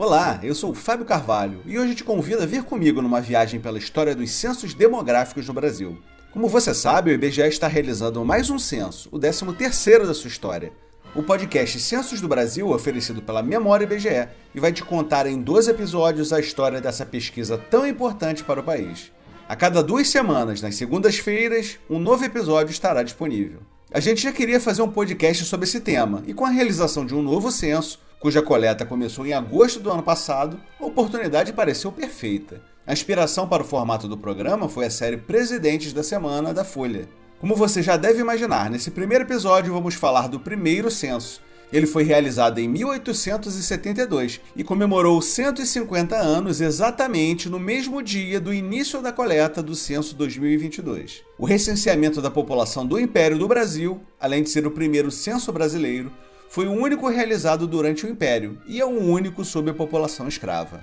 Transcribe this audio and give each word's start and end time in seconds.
Olá, 0.00 0.38
eu 0.44 0.54
sou 0.54 0.72
Fábio 0.72 1.04
Carvalho 1.04 1.60
e 1.66 1.76
hoje 1.76 1.96
te 1.96 2.04
convido 2.04 2.40
a 2.40 2.46
vir 2.46 2.62
comigo 2.62 3.02
numa 3.02 3.20
viagem 3.20 3.58
pela 3.58 3.78
história 3.78 4.14
dos 4.14 4.30
censos 4.30 4.72
demográficos 4.72 5.48
no 5.48 5.52
Brasil. 5.52 5.98
Como 6.30 6.46
você 6.46 6.72
sabe, 6.72 7.10
o 7.10 7.14
IBGE 7.14 7.40
está 7.48 7.66
realizando 7.66 8.24
mais 8.24 8.48
um 8.48 8.60
censo, 8.60 9.08
o 9.10 9.18
13º 9.18 10.06
da 10.06 10.14
sua 10.14 10.28
história. 10.28 10.72
O 11.16 11.22
podcast 11.24 11.80
Censos 11.80 12.20
do 12.20 12.28
Brasil, 12.28 12.70
oferecido 12.70 13.20
pela 13.20 13.42
Memória 13.42 13.86
IBGE, 13.86 14.28
e 14.54 14.60
vai 14.60 14.72
te 14.72 14.84
contar 14.84 15.26
em 15.26 15.42
12 15.42 15.72
episódios 15.72 16.32
a 16.32 16.38
história 16.38 16.80
dessa 16.80 17.04
pesquisa 17.04 17.58
tão 17.58 17.84
importante 17.84 18.44
para 18.44 18.60
o 18.60 18.64
país. 18.64 19.10
A 19.48 19.56
cada 19.56 19.82
duas 19.82 20.08
semanas, 20.08 20.62
nas 20.62 20.76
segundas-feiras, 20.76 21.76
um 21.90 21.98
novo 21.98 22.24
episódio 22.24 22.70
estará 22.70 23.02
disponível. 23.02 23.62
A 23.92 23.98
gente 23.98 24.22
já 24.22 24.30
queria 24.30 24.60
fazer 24.60 24.80
um 24.80 24.92
podcast 24.92 25.44
sobre 25.44 25.66
esse 25.66 25.80
tema, 25.80 26.22
e 26.24 26.32
com 26.32 26.46
a 26.46 26.50
realização 26.50 27.04
de 27.04 27.16
um 27.16 27.22
novo 27.22 27.50
censo, 27.50 27.98
cuja 28.20 28.42
coleta 28.42 28.84
começou 28.84 29.26
em 29.26 29.32
agosto 29.32 29.80
do 29.80 29.90
ano 29.90 30.02
passado, 30.02 30.60
a 30.80 30.86
oportunidade 30.86 31.52
pareceu 31.52 31.92
perfeita. 31.92 32.60
A 32.86 32.92
inspiração 32.92 33.46
para 33.46 33.62
o 33.62 33.66
formato 33.66 34.08
do 34.08 34.16
programa 34.16 34.68
foi 34.68 34.86
a 34.86 34.90
série 34.90 35.16
Presidentes 35.16 35.92
da 35.92 36.02
Semana 36.02 36.54
da 36.54 36.64
Folha. 36.64 37.08
Como 37.38 37.54
você 37.54 37.82
já 37.82 37.96
deve 37.96 38.20
imaginar, 38.20 38.70
nesse 38.70 38.90
primeiro 38.90 39.24
episódio 39.24 39.72
vamos 39.72 39.94
falar 39.94 40.28
do 40.28 40.40
primeiro 40.40 40.90
censo. 40.90 41.40
Ele 41.70 41.86
foi 41.86 42.02
realizado 42.02 42.58
em 42.58 42.66
1872 42.66 44.40
e 44.56 44.64
comemorou 44.64 45.20
150 45.20 46.16
anos 46.16 46.62
exatamente 46.62 47.48
no 47.48 47.60
mesmo 47.60 48.02
dia 48.02 48.40
do 48.40 48.54
início 48.54 49.02
da 49.02 49.12
coleta 49.12 49.62
do 49.62 49.74
censo 49.74 50.16
2022. 50.16 51.22
O 51.38 51.44
recenseamento 51.44 52.22
da 52.22 52.30
população 52.30 52.86
do 52.86 52.98
Império 52.98 53.38
do 53.38 53.46
Brasil, 53.46 54.00
além 54.18 54.42
de 54.42 54.48
ser 54.48 54.66
o 54.66 54.70
primeiro 54.70 55.10
censo 55.10 55.52
brasileiro, 55.52 56.10
foi 56.48 56.66
o 56.66 56.72
único 56.72 57.08
realizado 57.08 57.66
durante 57.66 58.06
o 58.06 58.08
Império 58.08 58.58
e 58.66 58.80
é 58.80 58.84
o 58.84 58.88
único 58.88 59.44
sob 59.44 59.70
a 59.70 59.74
população 59.74 60.26
escrava. 60.26 60.80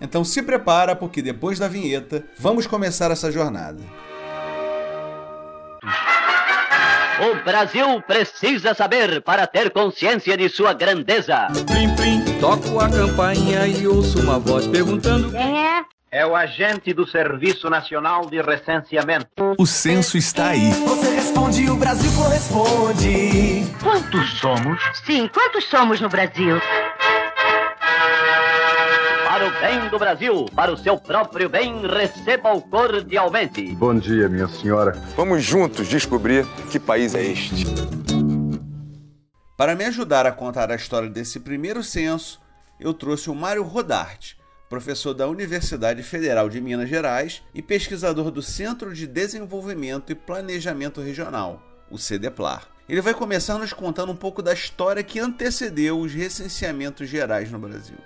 Então 0.00 0.24
se 0.24 0.42
prepara 0.42 0.96
porque 0.96 1.22
depois 1.22 1.58
da 1.58 1.68
vinheta 1.68 2.24
vamos 2.38 2.66
começar 2.66 3.10
essa 3.10 3.30
jornada. 3.30 3.80
O 7.20 7.44
Brasil 7.44 8.02
precisa 8.02 8.74
saber 8.74 9.22
para 9.22 9.46
ter 9.46 9.70
consciência 9.70 10.36
de 10.36 10.48
sua 10.48 10.72
grandeza. 10.72 11.46
Plim, 11.66 11.94
plim, 11.94 12.40
toco 12.40 12.80
a 12.80 12.88
campainha 12.88 13.68
e 13.68 13.86
ouço 13.86 14.20
uma 14.20 14.38
voz 14.38 14.66
perguntando: 14.66 15.30
Quem 15.30 15.64
é? 15.64 15.84
É 16.14 16.24
o 16.24 16.36
agente 16.36 16.94
do 16.94 17.04
Serviço 17.04 17.68
Nacional 17.68 18.26
de 18.26 18.40
Recenseamento. 18.40 19.26
O 19.58 19.66
censo 19.66 20.16
está 20.16 20.50
aí. 20.50 20.70
Você 20.70 21.12
responde, 21.12 21.68
o 21.68 21.74
Brasil 21.74 22.08
corresponde. 22.12 23.66
Quantos 23.82 24.38
somos? 24.38 24.80
Sim, 25.04 25.26
quantos 25.26 25.64
somos 25.64 26.00
no 26.00 26.08
Brasil? 26.08 26.60
Para 29.24 29.48
o 29.48 29.50
bem 29.60 29.88
do 29.90 29.98
Brasil, 29.98 30.46
para 30.54 30.72
o 30.72 30.78
seu 30.78 30.96
próprio 30.96 31.48
bem, 31.48 31.84
receba-o 31.84 32.62
cordialmente. 32.62 33.74
Bom 33.74 33.98
dia, 33.98 34.28
minha 34.28 34.46
senhora. 34.46 34.92
Vamos 35.16 35.42
juntos 35.42 35.88
descobrir 35.88 36.46
que 36.70 36.78
país 36.78 37.16
é 37.16 37.24
este. 37.24 37.64
Para 39.56 39.74
me 39.74 39.84
ajudar 39.86 40.26
a 40.26 40.30
contar 40.30 40.70
a 40.70 40.76
história 40.76 41.10
desse 41.10 41.40
primeiro 41.40 41.82
censo, 41.82 42.40
eu 42.78 42.94
trouxe 42.94 43.30
o 43.30 43.34
Mário 43.34 43.64
Rodarte, 43.64 44.36
professor 44.74 45.14
da 45.14 45.28
Universidade 45.28 46.02
Federal 46.02 46.48
de 46.48 46.60
Minas 46.60 46.88
Gerais 46.88 47.44
e 47.54 47.62
pesquisador 47.62 48.28
do 48.32 48.42
Centro 48.42 48.92
de 48.92 49.06
Desenvolvimento 49.06 50.10
e 50.10 50.16
Planejamento 50.16 51.00
Regional, 51.00 51.62
o 51.88 51.96
CDPLAR. 51.96 52.66
Ele 52.88 53.00
vai 53.00 53.14
começar 53.14 53.56
nos 53.56 53.72
contando 53.72 54.10
um 54.10 54.16
pouco 54.16 54.42
da 54.42 54.52
história 54.52 55.04
que 55.04 55.20
antecedeu 55.20 56.00
os 56.00 56.12
recenseamentos 56.12 57.08
gerais 57.08 57.52
no 57.52 57.58
Brasil. 57.60 57.98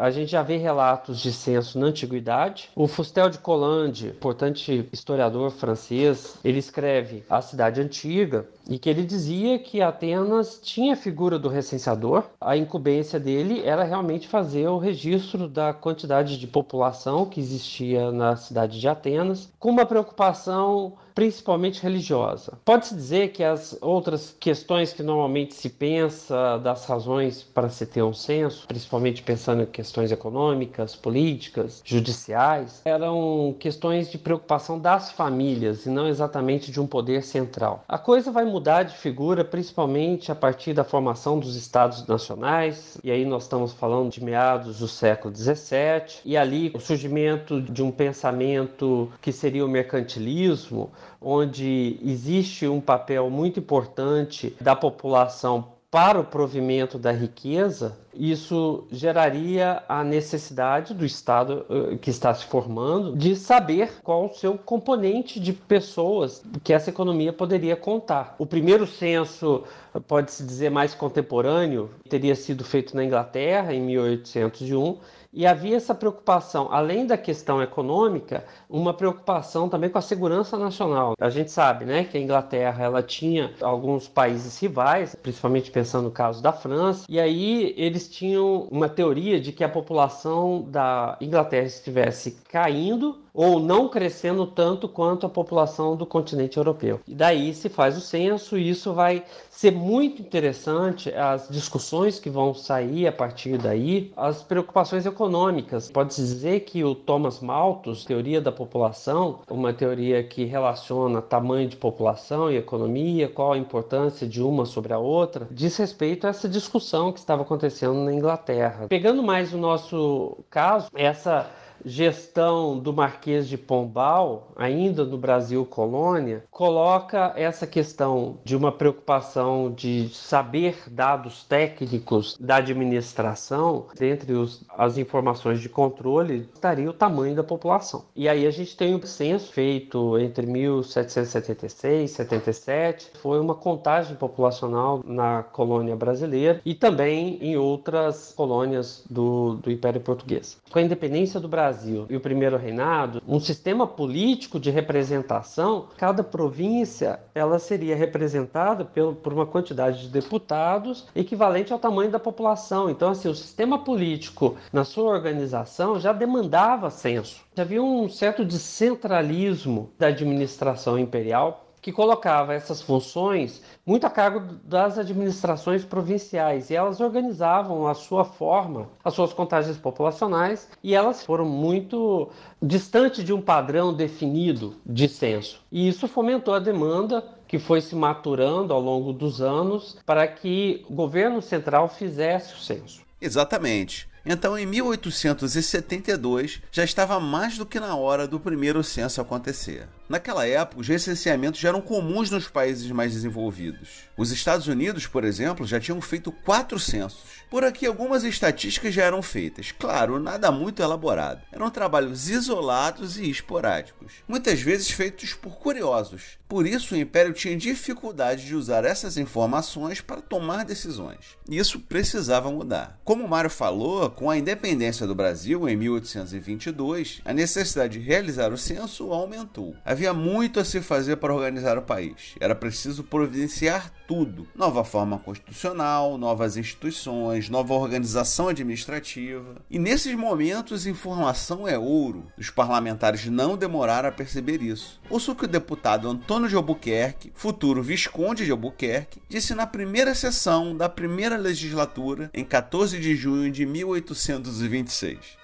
A 0.00 0.10
gente 0.10 0.30
já 0.30 0.42
vê 0.42 0.56
relatos 0.56 1.20
de 1.20 1.30
censo 1.30 1.78
na 1.78 1.88
antiguidade. 1.88 2.70
O 2.74 2.88
Fustel 2.88 3.28
de 3.28 3.36
Colande, 3.36 4.06
importante 4.06 4.88
historiador 4.90 5.50
francês, 5.50 6.38
ele 6.42 6.58
escreve 6.58 7.22
A 7.28 7.42
Cidade 7.42 7.82
Antiga 7.82 8.48
e 8.66 8.78
que 8.78 8.88
ele 8.88 9.04
dizia 9.04 9.58
que 9.58 9.82
Atenas 9.82 10.58
tinha 10.62 10.94
a 10.94 10.96
figura 10.96 11.38
do 11.38 11.50
recenseador. 11.50 12.24
A 12.40 12.56
incumbência 12.56 13.20
dele 13.20 13.60
era 13.62 13.84
realmente 13.84 14.26
fazer 14.26 14.66
o 14.68 14.78
registro 14.78 15.46
da 15.46 15.74
quantidade 15.74 16.38
de 16.38 16.46
população 16.46 17.26
que 17.26 17.38
existia 17.38 18.10
na 18.10 18.36
cidade 18.36 18.80
de 18.80 18.88
Atenas, 18.88 19.52
com 19.58 19.68
uma 19.68 19.84
preocupação 19.84 20.94
principalmente 21.20 21.82
religiosa. 21.82 22.54
Pode-se 22.64 22.94
dizer 22.94 23.28
que 23.28 23.44
as 23.44 23.76
outras 23.82 24.34
questões 24.40 24.94
que 24.94 25.02
normalmente 25.02 25.52
se 25.52 25.68
pensa 25.68 26.56
das 26.56 26.86
razões 26.86 27.42
para 27.42 27.68
se 27.68 27.84
ter 27.84 28.02
um 28.02 28.14
censo, 28.14 28.66
principalmente 28.66 29.22
pensando 29.22 29.64
em 29.64 29.66
questões 29.66 30.10
econômicas, 30.10 30.96
políticas, 30.96 31.82
judiciais, 31.84 32.80
eram 32.86 33.54
questões 33.60 34.10
de 34.10 34.16
preocupação 34.16 34.78
das 34.78 35.12
famílias 35.12 35.84
e 35.84 35.90
não 35.90 36.08
exatamente 36.08 36.72
de 36.72 36.80
um 36.80 36.86
poder 36.86 37.22
central. 37.22 37.84
A 37.86 37.98
coisa 37.98 38.32
vai 38.32 38.46
mudar 38.46 38.84
de 38.84 38.96
figura 38.96 39.44
principalmente 39.44 40.32
a 40.32 40.34
partir 40.34 40.72
da 40.72 40.84
formação 40.84 41.38
dos 41.38 41.54
estados 41.54 42.06
nacionais, 42.06 42.96
e 43.04 43.10
aí 43.10 43.26
nós 43.26 43.42
estamos 43.42 43.74
falando 43.74 44.10
de 44.10 44.24
meados 44.24 44.78
do 44.78 44.88
século 44.88 45.36
XVII, 45.36 46.22
e 46.24 46.34
ali 46.34 46.72
o 46.74 46.80
surgimento 46.80 47.60
de 47.60 47.82
um 47.82 47.90
pensamento 47.90 49.12
que 49.20 49.32
seria 49.32 49.66
o 49.66 49.68
mercantilismo, 49.68 50.90
onde 51.20 51.98
existe 52.02 52.66
um 52.66 52.80
papel 52.80 53.30
muito 53.30 53.60
importante 53.60 54.54
da 54.60 54.76
população 54.76 55.78
para 55.90 56.20
o 56.20 56.24
provimento 56.24 56.96
da 56.96 57.10
riqueza, 57.10 57.98
isso 58.14 58.86
geraria 58.92 59.82
a 59.88 60.04
necessidade 60.04 60.94
do 60.94 61.04
Estado 61.04 61.66
que 62.00 62.10
está 62.10 62.32
se 62.32 62.44
formando 62.44 63.16
de 63.16 63.34
saber 63.34 63.94
qual 64.00 64.26
o 64.26 64.34
seu 64.34 64.56
componente 64.56 65.40
de 65.40 65.52
pessoas 65.52 66.44
que 66.62 66.72
essa 66.72 66.90
economia 66.90 67.32
poderia 67.32 67.74
contar. 67.74 68.36
O 68.38 68.46
primeiro 68.46 68.86
censo, 68.86 69.64
pode-se 70.06 70.44
dizer 70.44 70.70
mais 70.70 70.94
contemporâneo, 70.94 71.90
teria 72.08 72.36
sido 72.36 72.62
feito 72.62 72.94
na 72.94 73.04
Inglaterra 73.04 73.74
em 73.74 73.80
1801 73.80 74.96
e 75.32 75.46
havia 75.46 75.76
essa 75.76 75.94
preocupação, 75.94 76.68
além 76.70 77.06
da 77.06 77.16
questão 77.16 77.62
econômica, 77.62 78.44
uma 78.68 78.92
preocupação 78.92 79.68
também 79.68 79.88
com 79.88 79.98
a 79.98 80.02
segurança 80.02 80.58
nacional. 80.58 81.14
A 81.20 81.30
gente 81.30 81.50
sabe, 81.50 81.84
né, 81.84 82.04
que 82.04 82.18
a 82.18 82.20
Inglaterra 82.20 82.84
ela 82.84 83.02
tinha 83.02 83.52
alguns 83.60 84.08
países 84.08 84.58
rivais, 84.58 85.14
principalmente 85.14 85.70
pensando 85.70 86.04
no 86.04 86.10
caso 86.10 86.42
da 86.42 86.52
França, 86.52 87.04
e 87.08 87.20
aí 87.20 87.74
eles 87.76 88.08
tinham 88.08 88.68
uma 88.70 88.88
teoria 88.88 89.40
de 89.40 89.52
que 89.52 89.62
a 89.62 89.68
população 89.68 90.62
da 90.68 91.16
Inglaterra 91.20 91.66
estivesse 91.66 92.38
caindo 92.48 93.18
ou 93.32 93.60
não 93.60 93.88
crescendo 93.88 94.46
tanto 94.46 94.88
quanto 94.88 95.26
a 95.26 95.30
população 95.30 95.96
do 95.96 96.06
continente 96.06 96.56
europeu. 96.56 97.00
E 97.06 97.14
daí 97.14 97.54
se 97.54 97.68
faz 97.68 97.96
o 97.96 98.00
censo 98.00 98.58
e 98.58 98.68
isso 98.68 98.92
vai 98.92 99.24
ser 99.50 99.72
muito 99.72 100.22
interessante 100.22 101.12
as 101.14 101.48
discussões 101.48 102.18
que 102.18 102.30
vão 102.30 102.54
sair 102.54 103.06
a 103.06 103.12
partir 103.12 103.58
daí, 103.58 104.12
as 104.16 104.42
preocupações 104.42 105.06
econômicas. 105.06 105.90
Pode-se 105.90 106.22
dizer 106.22 106.60
que 106.60 106.82
o 106.82 106.94
Thomas 106.94 107.40
Malthus, 107.40 108.04
teoria 108.04 108.40
da 108.40 108.50
população, 108.50 109.40
uma 109.50 109.72
teoria 109.72 110.22
que 110.22 110.44
relaciona 110.44 111.20
tamanho 111.20 111.68
de 111.68 111.76
população 111.76 112.50
e 112.50 112.56
economia, 112.56 113.28
qual 113.28 113.52
a 113.52 113.58
importância 113.58 114.26
de 114.26 114.42
uma 114.42 114.64
sobre 114.64 114.92
a 114.92 114.98
outra, 114.98 115.46
diz 115.50 115.76
respeito 115.76 116.26
a 116.26 116.30
essa 116.30 116.48
discussão 116.48 117.12
que 117.12 117.18
estava 117.18 117.42
acontecendo 117.42 117.94
na 117.94 118.12
Inglaterra. 118.12 118.86
Pegando 118.88 119.22
mais 119.22 119.52
o 119.52 119.58
nosso 119.58 120.38
caso, 120.48 120.88
essa 120.94 121.50
gestão 121.84 122.78
do 122.78 122.92
Marquês 122.92 123.48
de 123.48 123.56
Pombal, 123.56 124.52
ainda 124.56 125.04
no 125.04 125.18
Brasil 125.18 125.64
colônia, 125.64 126.44
coloca 126.50 127.32
essa 127.36 127.66
questão 127.66 128.38
de 128.44 128.56
uma 128.56 128.72
preocupação 128.72 129.72
de 129.72 130.08
saber 130.08 130.76
dados 130.90 131.44
técnicos 131.44 132.36
da 132.38 132.56
administração, 132.56 133.86
dentre 133.98 134.32
os, 134.32 134.64
as 134.76 134.98
informações 134.98 135.60
de 135.60 135.68
controle, 135.68 136.48
estaria 136.54 136.88
o 136.88 136.92
tamanho 136.92 137.34
da 137.34 137.42
população. 137.42 138.04
E 138.14 138.28
aí 138.28 138.46
a 138.46 138.50
gente 138.50 138.76
tem 138.76 138.94
um 138.94 139.02
censo 139.02 139.52
feito 139.52 140.18
entre 140.18 140.46
1776 140.46 142.10
e 142.10 142.14
77, 142.14 143.10
foi 143.20 143.40
uma 143.40 143.54
contagem 143.54 144.16
populacional 144.16 145.02
na 145.04 145.42
colônia 145.42 145.96
brasileira 145.96 146.60
e 146.64 146.74
também 146.74 147.38
em 147.40 147.56
outras 147.56 148.32
colônias 148.36 149.04
do, 149.08 149.54
do 149.56 149.70
Império 149.70 150.00
Português. 150.00 150.58
Com 150.70 150.78
a 150.78 150.82
independência 150.82 151.40
do 151.40 151.48
Brasil, 151.48 151.69
Brasil 151.70 152.06
e 152.10 152.16
o 152.16 152.20
primeiro 152.20 152.56
reinado, 152.56 153.22
um 153.26 153.38
sistema 153.38 153.86
político 153.86 154.58
de 154.58 154.70
representação, 154.70 155.86
cada 155.96 156.24
província 156.24 157.20
ela 157.32 157.60
seria 157.60 157.94
representada 157.94 158.84
pelo, 158.84 159.14
por 159.14 159.32
uma 159.32 159.46
quantidade 159.46 160.02
de 160.02 160.08
deputados 160.08 161.06
equivalente 161.14 161.72
ao 161.72 161.78
tamanho 161.78 162.10
da 162.10 162.18
população. 162.18 162.90
Então, 162.90 163.10
assim, 163.10 163.28
o 163.28 163.34
sistema 163.34 163.78
político 163.78 164.56
na 164.72 164.82
sua 164.82 165.10
organização 165.10 166.00
já 166.00 166.12
demandava 166.12 166.90
censo. 166.90 167.40
Havia 167.56 167.82
um 167.82 168.08
certo 168.08 168.44
descentralismo 168.44 169.90
da 169.98 170.08
administração 170.08 170.98
imperial 170.98 171.69
que 171.80 171.92
colocava 171.92 172.54
essas 172.54 172.82
funções 172.82 173.62
muito 173.84 174.06
a 174.06 174.10
cargo 174.10 174.40
das 174.64 174.98
administrações 174.98 175.84
provinciais 175.84 176.70
e 176.70 176.74
elas 176.74 177.00
organizavam 177.00 177.86
a 177.86 177.94
sua 177.94 178.24
forma, 178.24 178.88
as 179.04 179.14
suas 179.14 179.32
contagens 179.32 179.76
populacionais 179.78 180.68
e 180.82 180.94
elas 180.94 181.24
foram 181.24 181.44
muito 181.44 182.30
distante 182.62 183.24
de 183.24 183.32
um 183.32 183.40
padrão 183.40 183.92
definido 183.92 184.76
de 184.84 185.08
censo. 185.08 185.60
E 185.72 185.88
isso 185.88 186.06
fomentou 186.06 186.54
a 186.54 186.58
demanda 186.58 187.24
que 187.48 187.58
foi 187.58 187.80
se 187.80 187.96
maturando 187.96 188.72
ao 188.72 188.80
longo 188.80 189.12
dos 189.12 189.40
anos 189.40 189.98
para 190.06 190.26
que 190.28 190.84
o 190.88 190.94
governo 190.94 191.42
central 191.42 191.88
fizesse 191.88 192.54
o 192.54 192.58
censo. 192.58 193.00
Exatamente. 193.20 194.08
Então, 194.24 194.56
em 194.56 194.66
1872, 194.66 196.60
já 196.70 196.84
estava 196.84 197.18
mais 197.18 197.56
do 197.58 197.66
que 197.66 197.80
na 197.80 197.96
hora 197.96 198.28
do 198.28 198.38
primeiro 198.38 198.84
censo 198.84 199.20
acontecer. 199.20 199.88
Naquela 200.10 200.44
época, 200.44 200.80
os 200.80 200.88
recenseamentos 200.88 201.60
já 201.60 201.68
eram 201.68 201.80
comuns 201.80 202.32
nos 202.32 202.48
países 202.48 202.90
mais 202.90 203.12
desenvolvidos. 203.12 204.08
Os 204.16 204.32
Estados 204.32 204.66
Unidos, 204.66 205.06
por 205.06 205.22
exemplo, 205.22 205.64
já 205.64 205.78
tinham 205.78 206.00
feito 206.00 206.32
quatro 206.32 206.80
censos. 206.80 207.22
Por 207.48 207.62
aqui, 207.62 207.86
algumas 207.86 208.24
estatísticas 208.24 208.92
já 208.92 209.04
eram 209.04 209.22
feitas. 209.22 209.70
Claro, 209.70 210.18
nada 210.18 210.50
muito 210.50 210.82
elaborado. 210.82 211.42
Eram 211.52 211.70
trabalhos 211.70 212.28
isolados 212.28 213.18
e 213.18 213.30
esporádicos, 213.30 214.14
muitas 214.26 214.60
vezes 214.60 214.90
feitos 214.90 215.32
por 215.34 215.60
curiosos. 215.60 216.40
Por 216.48 216.66
isso, 216.66 216.96
o 216.96 216.98
Império 216.98 217.32
tinha 217.32 217.56
dificuldade 217.56 218.44
de 218.44 218.56
usar 218.56 218.84
essas 218.84 219.16
informações 219.16 220.00
para 220.00 220.20
tomar 220.20 220.64
decisões. 220.64 221.38
Isso 221.48 221.78
precisava 221.78 222.50
mudar. 222.50 222.98
Como 223.04 223.28
Mário 223.28 223.48
falou, 223.48 224.10
com 224.10 224.28
a 224.28 224.36
independência 224.36 225.06
do 225.06 225.14
Brasil 225.14 225.68
em 225.68 225.76
1822, 225.76 227.20
a 227.24 227.32
necessidade 227.32 228.00
de 228.00 228.04
realizar 228.04 228.52
o 228.52 228.58
censo 228.58 229.12
aumentou. 229.12 229.76
Havia 230.00 230.14
muito 230.14 230.58
a 230.58 230.64
se 230.64 230.80
fazer 230.80 231.16
para 231.16 231.34
organizar 231.34 231.76
o 231.76 231.82
país. 231.82 232.34
Era 232.40 232.54
preciso 232.54 233.04
providenciar 233.04 233.92
tudo: 234.08 234.48
nova 234.56 234.82
forma 234.82 235.18
constitucional, 235.18 236.16
novas 236.16 236.56
instituições, 236.56 237.50
nova 237.50 237.74
organização 237.74 238.48
administrativa. 238.48 239.56
E 239.68 239.78
nesses 239.78 240.14
momentos, 240.14 240.86
informação 240.86 241.68
é 241.68 241.78
ouro. 241.78 242.32
Os 242.38 242.48
parlamentares 242.48 243.26
não 243.26 243.58
demoraram 243.58 244.08
a 244.08 244.12
perceber 244.12 244.62
isso. 244.62 244.98
Ouça 245.10 245.32
o 245.32 245.36
que 245.36 245.44
o 245.44 245.48
deputado 245.48 246.08
Antônio 246.08 246.48
de 246.48 246.56
Albuquerque, 246.56 247.30
futuro 247.34 247.82
Visconde 247.82 248.46
de 248.46 248.52
Albuquerque, 248.52 249.20
disse 249.28 249.54
na 249.54 249.66
primeira 249.66 250.14
sessão 250.14 250.74
da 250.74 250.88
primeira 250.88 251.36
legislatura, 251.36 252.30
em 252.32 252.42
14 252.42 252.98
de 252.98 253.14
junho 253.14 253.52
de 253.52 253.66
1826. 253.66 255.38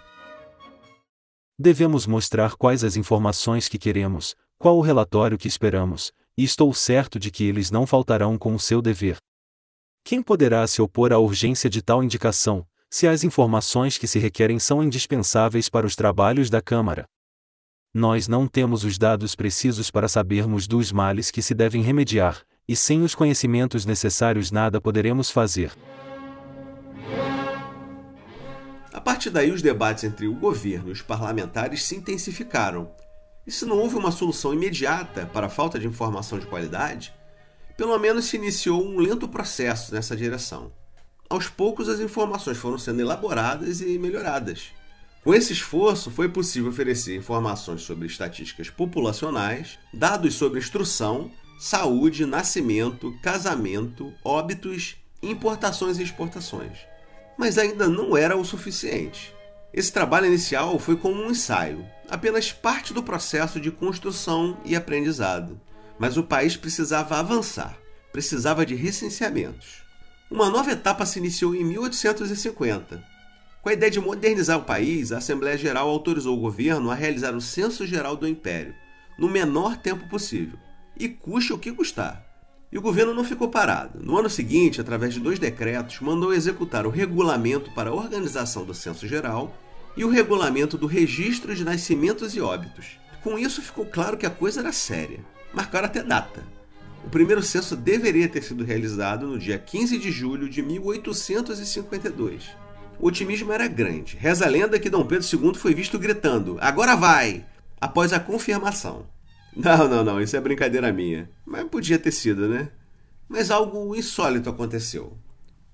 Devemos 1.59 2.07
mostrar 2.07 2.55
quais 2.55 2.85
as 2.85 2.97
informações 2.97 3.67
que 3.67 3.79
queremos, 3.79 4.37
qual 4.59 4.77
o 4.77 4.81
relatório 4.81 5.39
que 5.39 5.49
esperamos, 5.49 6.13
e 6.37 6.45
estou 6.45 6.73
certo 6.73 7.19
de 7.19 7.31
que 7.31 7.45
eles 7.45 7.71
não 7.71 7.87
faltarão 7.87 8.37
com 8.39 8.55
o 8.55 8.61
seu 8.61 8.83
dever. 8.83 9.19
Quem 10.05 10.23
poderá 10.23 10.67
se 10.67 10.81
opor 10.81 11.13
à 11.13 11.19
urgência 11.19 11.69
de 11.69 11.83
tal 11.83 12.03
indicação, 12.03 12.67
se 12.89 13.09
as 13.09 13.25
informações 13.25 13.99
que 13.99 14.07
se 14.07 14.19
requerem 14.19 14.59
são 14.59 14.83
indispensáveis 14.83 15.69
para 15.69 15.87
os 15.87 15.97
trabalhos 15.97 16.49
da 16.49 16.63
Câmara? 16.63 17.07
Nós 17.93 18.29
não 18.29 18.47
temos 18.47 18.85
os 18.85 18.99
dados 18.99 19.35
precisos 19.35 19.91
para 19.91 20.07
sabermos 20.07 20.67
dos 20.67 20.93
males 20.93 21.31
que 21.31 21.43
se 21.43 21.55
devem 21.55 21.83
remediar, 21.83 22.43
e 22.69 22.77
sem 22.77 23.03
os 23.03 23.15
conhecimentos 23.15 23.87
necessários 23.87 24.51
nada 24.51 24.81
poderemos 24.81 25.31
fazer. 25.31 25.73
A 28.93 29.01
partir 29.01 29.31
daí, 29.31 29.51
os 29.51 29.63
debates 29.63 30.05
entre 30.05 30.27
o 30.27 30.35
governo 30.35 30.89
e 30.89 30.93
os 30.93 31.03
parlamentares 31.03 31.85
se 31.85 31.97
intensificaram, 31.97 32.91
e 33.47 33.53
se 33.53 33.65
não 33.65 33.79
houve 33.79 33.97
uma 33.97 34.11
solução 34.11 34.53
imediata 34.53 35.27
para 35.33 35.47
a 35.47 35.51
falta 35.51 35.79
de 35.79 35.87
informação 35.87 36.39
de 36.39 36.47
qualidade, 36.47 37.15
pelo 37.77 37.97
menos 37.99 38.25
se 38.25 38.37
iniciou 38.37 38.85
um 38.85 38.99
lento 38.99 39.29
processo 39.29 39.95
nessa 39.95 40.17
direção. 40.17 40.73
Aos 41.29 41.49
poucos, 41.49 41.89
as 41.89 42.01
informações 42.01 42.57
foram 42.57 42.79
sendo 42.79 43.01
elaboradas 43.01 43.81
e 43.81 43.99
melhoradas. 43.99 44.73
Com 45.23 45.35
esse 45.35 45.53
esforço, 45.53 46.11
foi 46.11 46.29
possível 46.29 46.71
oferecer 46.71 47.17
informações 47.17 47.83
sobre 47.83 48.07
estatísticas 48.07 48.71
populacionais, 48.71 49.79
dados 49.93 50.35
sobre 50.35 50.61
instrução, 50.61 51.31
saúde, 51.59 52.25
nascimento, 52.25 53.13
casamento, 53.23 54.13
óbitos, 54.25 54.97
importações 55.21 55.99
e 55.99 56.03
exportações. 56.03 56.79
Mas 57.37 57.59
ainda 57.59 57.89
não 57.89 58.17
era 58.17 58.37
o 58.37 58.45
suficiente. 58.45 59.35
Esse 59.77 59.93
trabalho 59.93 60.25
inicial 60.25 60.79
foi 60.79 60.97
como 60.97 61.23
um 61.23 61.31
ensaio, 61.31 61.87
apenas 62.09 62.51
parte 62.51 62.95
do 62.95 63.03
processo 63.03 63.61
de 63.61 63.71
construção 63.71 64.57
e 64.65 64.75
aprendizado. 64.75 65.61
Mas 65.99 66.17
o 66.17 66.23
país 66.23 66.57
precisava 66.57 67.19
avançar, 67.19 67.77
precisava 68.11 68.65
de 68.65 68.75
recenseamentos. 68.75 69.85
Uma 70.31 70.49
nova 70.49 70.73
etapa 70.73 71.05
se 71.05 71.19
iniciou 71.19 71.55
em 71.55 71.63
1850. 71.63 73.05
Com 73.61 73.69
a 73.69 73.73
ideia 73.75 73.91
de 73.91 74.01
modernizar 74.01 74.57
o 74.57 74.65
país, 74.65 75.13
a 75.13 75.19
Assembleia 75.19 75.59
Geral 75.59 75.91
autorizou 75.91 76.39
o 76.39 76.41
governo 76.41 76.91
a 76.91 76.95
realizar 76.95 77.35
o 77.35 77.41
Censo 77.41 77.87
Geral 77.87 78.17
do 78.17 78.27
Império, 78.27 78.75
no 79.19 79.29
menor 79.29 79.77
tempo 79.77 80.09
possível, 80.09 80.59
e 80.99 81.07
custe 81.07 81.53
o 81.53 81.59
que 81.59 81.71
custar. 81.71 82.25
E 82.73 82.79
o 82.79 82.83
governo 82.83 83.13
não 83.13 83.25
ficou 83.25 83.51
parado. 83.51 84.03
No 84.03 84.17
ano 84.17 84.31
seguinte, 84.31 84.81
através 84.81 85.13
de 85.13 85.21
dois 85.21 85.39
decretos, 85.39 86.01
mandou 86.01 86.33
executar 86.33 86.87
o 86.87 86.91
regulamento 86.91 87.71
para 87.75 87.91
a 87.91 87.95
organização 87.95 88.65
do 88.65 88.73
Censo 88.73 89.07
Geral 89.07 89.55
e 89.97 90.05
o 90.05 90.11
regulamento 90.11 90.77
do 90.77 90.87
registro 90.87 91.55
de 91.55 91.65
nascimentos 91.65 92.35
e 92.35 92.41
óbitos. 92.41 92.99
Com 93.23 93.39
isso 93.39 93.63
ficou 93.63 93.87
claro 93.87 94.17
que 94.17 94.27
a 94.27 94.31
coisa 94.31 94.61
era 94.61 94.73
séria. 94.73 95.21
Marcaram 95.53 95.87
até 95.87 96.03
data. 96.03 96.45
O 97.05 97.09
primeiro 97.09 97.43
censo 97.43 97.77
deveria 97.77 98.29
ter 98.29 98.43
sido 98.43 98.65
realizado 98.65 99.27
no 99.27 99.39
dia 99.39 99.59
15 99.59 99.99
de 99.99 100.11
julho 100.11 100.49
de 100.49 100.63
1852. 100.63 102.45
O 102.99 103.09
otimismo 103.09 103.53
era 103.53 103.67
grande. 103.69 104.17
Reza 104.17 104.47
a 104.47 104.49
lenda 104.49 104.79
que 104.79 104.91
Dom 104.91 105.07
Pedro 105.07 105.27
II 105.27 105.55
foi 105.55 105.75
visto 105.75 105.99
gritando: 105.99 106.57
Agora 106.61 106.95
vai! 106.95 107.45
após 107.81 108.13
a 108.13 108.21
confirmação. 108.21 109.07
Não, 109.55 109.89
não, 109.89 110.05
não, 110.05 110.21
isso 110.21 110.37
é 110.37 110.41
brincadeira 110.41 110.93
minha. 110.93 111.31
Mas 111.45 111.69
podia 111.69 111.99
ter 111.99 112.11
sido, 112.11 112.49
né? 112.49 112.69
Mas 113.29 113.51
algo 113.51 113.95
insólito 113.95 114.51
aconteceu. 114.51 115.17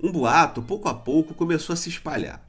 Um 0.01 0.11
boato, 0.11 0.63
pouco 0.63 0.89
a 0.89 0.95
pouco, 0.95 1.35
começou 1.35 1.73
a 1.73 1.77
se 1.77 1.89
espalhar. 1.89 2.47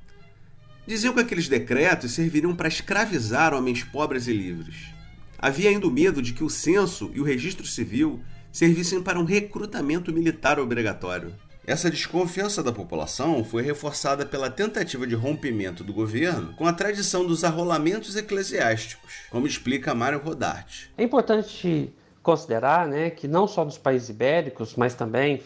Diziam 0.85 1.13
que 1.13 1.21
aqueles 1.21 1.47
decretos 1.47 2.11
serviriam 2.11 2.53
para 2.53 2.67
escravizar 2.67 3.53
homens 3.53 3.83
pobres 3.83 4.27
e 4.27 4.33
livres. 4.33 4.93
Havia 5.39 5.69
ainda 5.69 5.87
o 5.87 5.91
medo 5.91 6.21
de 6.21 6.33
que 6.33 6.43
o 6.43 6.49
censo 6.49 7.09
e 7.13 7.21
o 7.21 7.23
registro 7.23 7.65
civil 7.65 8.21
servissem 8.51 9.01
para 9.01 9.19
um 9.19 9.23
recrutamento 9.23 10.11
militar 10.11 10.59
obrigatório. 10.59 11.33
Essa 11.65 11.89
desconfiança 11.89 12.61
da 12.61 12.73
população 12.73 13.45
foi 13.45 13.61
reforçada 13.61 14.25
pela 14.25 14.49
tentativa 14.49 15.07
de 15.07 15.15
rompimento 15.15 15.85
do 15.85 15.93
governo 15.93 16.53
com 16.55 16.67
a 16.67 16.73
tradição 16.73 17.25
dos 17.25 17.45
arrolamentos 17.45 18.17
eclesiásticos, 18.17 19.21
como 19.31 19.47
explica 19.47 19.95
Mário 19.95 20.19
Rodarte. 20.19 20.91
É 20.97 21.03
importante 21.03 21.93
considerar 22.21 22.85
né, 22.87 23.09
que 23.09 23.29
não 23.29 23.47
só 23.47 23.63
dos 23.63 23.77
países 23.77 24.09
ibéricos, 24.09 24.75
mas 24.75 24.93
também 24.93 25.41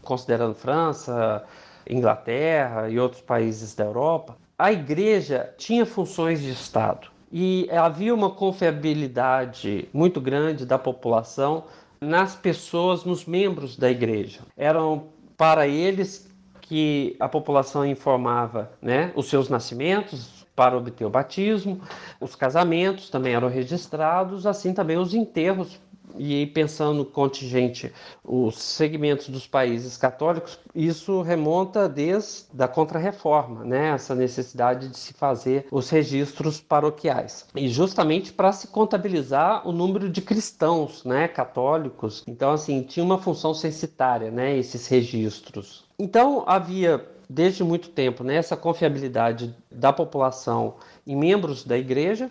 considerando 0.00 0.54
França, 0.54 1.44
Inglaterra 1.88 2.88
e 2.88 3.00
outros 3.00 3.20
países 3.20 3.74
da 3.74 3.84
Europa, 3.84 4.38
a 4.58 4.72
igreja 4.72 5.52
tinha 5.58 5.84
funções 5.84 6.40
de 6.40 6.50
Estado 6.50 7.08
e 7.30 7.68
havia 7.70 8.14
uma 8.14 8.30
confiabilidade 8.30 9.88
muito 9.92 10.20
grande 10.20 10.64
da 10.64 10.78
população 10.78 11.64
nas 12.00 12.34
pessoas, 12.34 13.04
nos 13.04 13.26
membros 13.26 13.76
da 13.76 13.90
igreja. 13.90 14.40
Eram 14.56 15.08
para 15.36 15.66
eles 15.66 16.30
que 16.62 17.16
a 17.20 17.28
população 17.28 17.84
informava 17.84 18.72
né, 18.80 19.12
os 19.14 19.28
seus 19.28 19.48
nascimentos 19.48 20.46
para 20.54 20.76
obter 20.76 21.04
o 21.04 21.10
batismo, 21.10 21.80
os 22.18 22.34
casamentos 22.34 23.10
também 23.10 23.34
eram 23.34 23.48
registrados, 23.48 24.46
assim 24.46 24.72
também 24.72 24.96
os 24.96 25.12
enterros 25.12 25.78
e 26.18 26.46
pensando 26.46 26.98
no 26.98 27.04
contingente, 27.04 27.92
os 28.24 28.58
segmentos 28.58 29.28
dos 29.28 29.46
países 29.46 29.96
católicos, 29.96 30.58
isso 30.74 31.22
remonta 31.22 31.88
desde 31.88 32.46
a 32.62 32.68
Contra-Reforma, 32.68 33.64
né? 33.64 33.90
essa 33.90 34.14
necessidade 34.14 34.88
de 34.88 34.96
se 34.96 35.12
fazer 35.12 35.66
os 35.70 35.90
registros 35.90 36.60
paroquiais. 36.60 37.46
E 37.54 37.68
justamente 37.68 38.32
para 38.32 38.52
se 38.52 38.68
contabilizar 38.68 39.66
o 39.66 39.72
número 39.72 40.08
de 40.08 40.20
cristãos 40.20 41.04
né? 41.04 41.28
católicos. 41.28 42.22
Então, 42.26 42.52
assim, 42.52 42.82
tinha 42.82 43.04
uma 43.04 43.18
função 43.18 43.54
censitária, 43.54 44.30
né? 44.30 44.56
esses 44.56 44.86
registros. 44.88 45.84
Então, 45.98 46.44
havia 46.46 47.04
desde 47.28 47.64
muito 47.64 47.88
tempo 47.88 48.22
né, 48.22 48.36
essa 48.36 48.56
confiabilidade 48.56 49.54
da 49.70 49.92
população 49.92 50.76
em 51.06 51.16
membros 51.16 51.64
da 51.64 51.76
igreja 51.76 52.30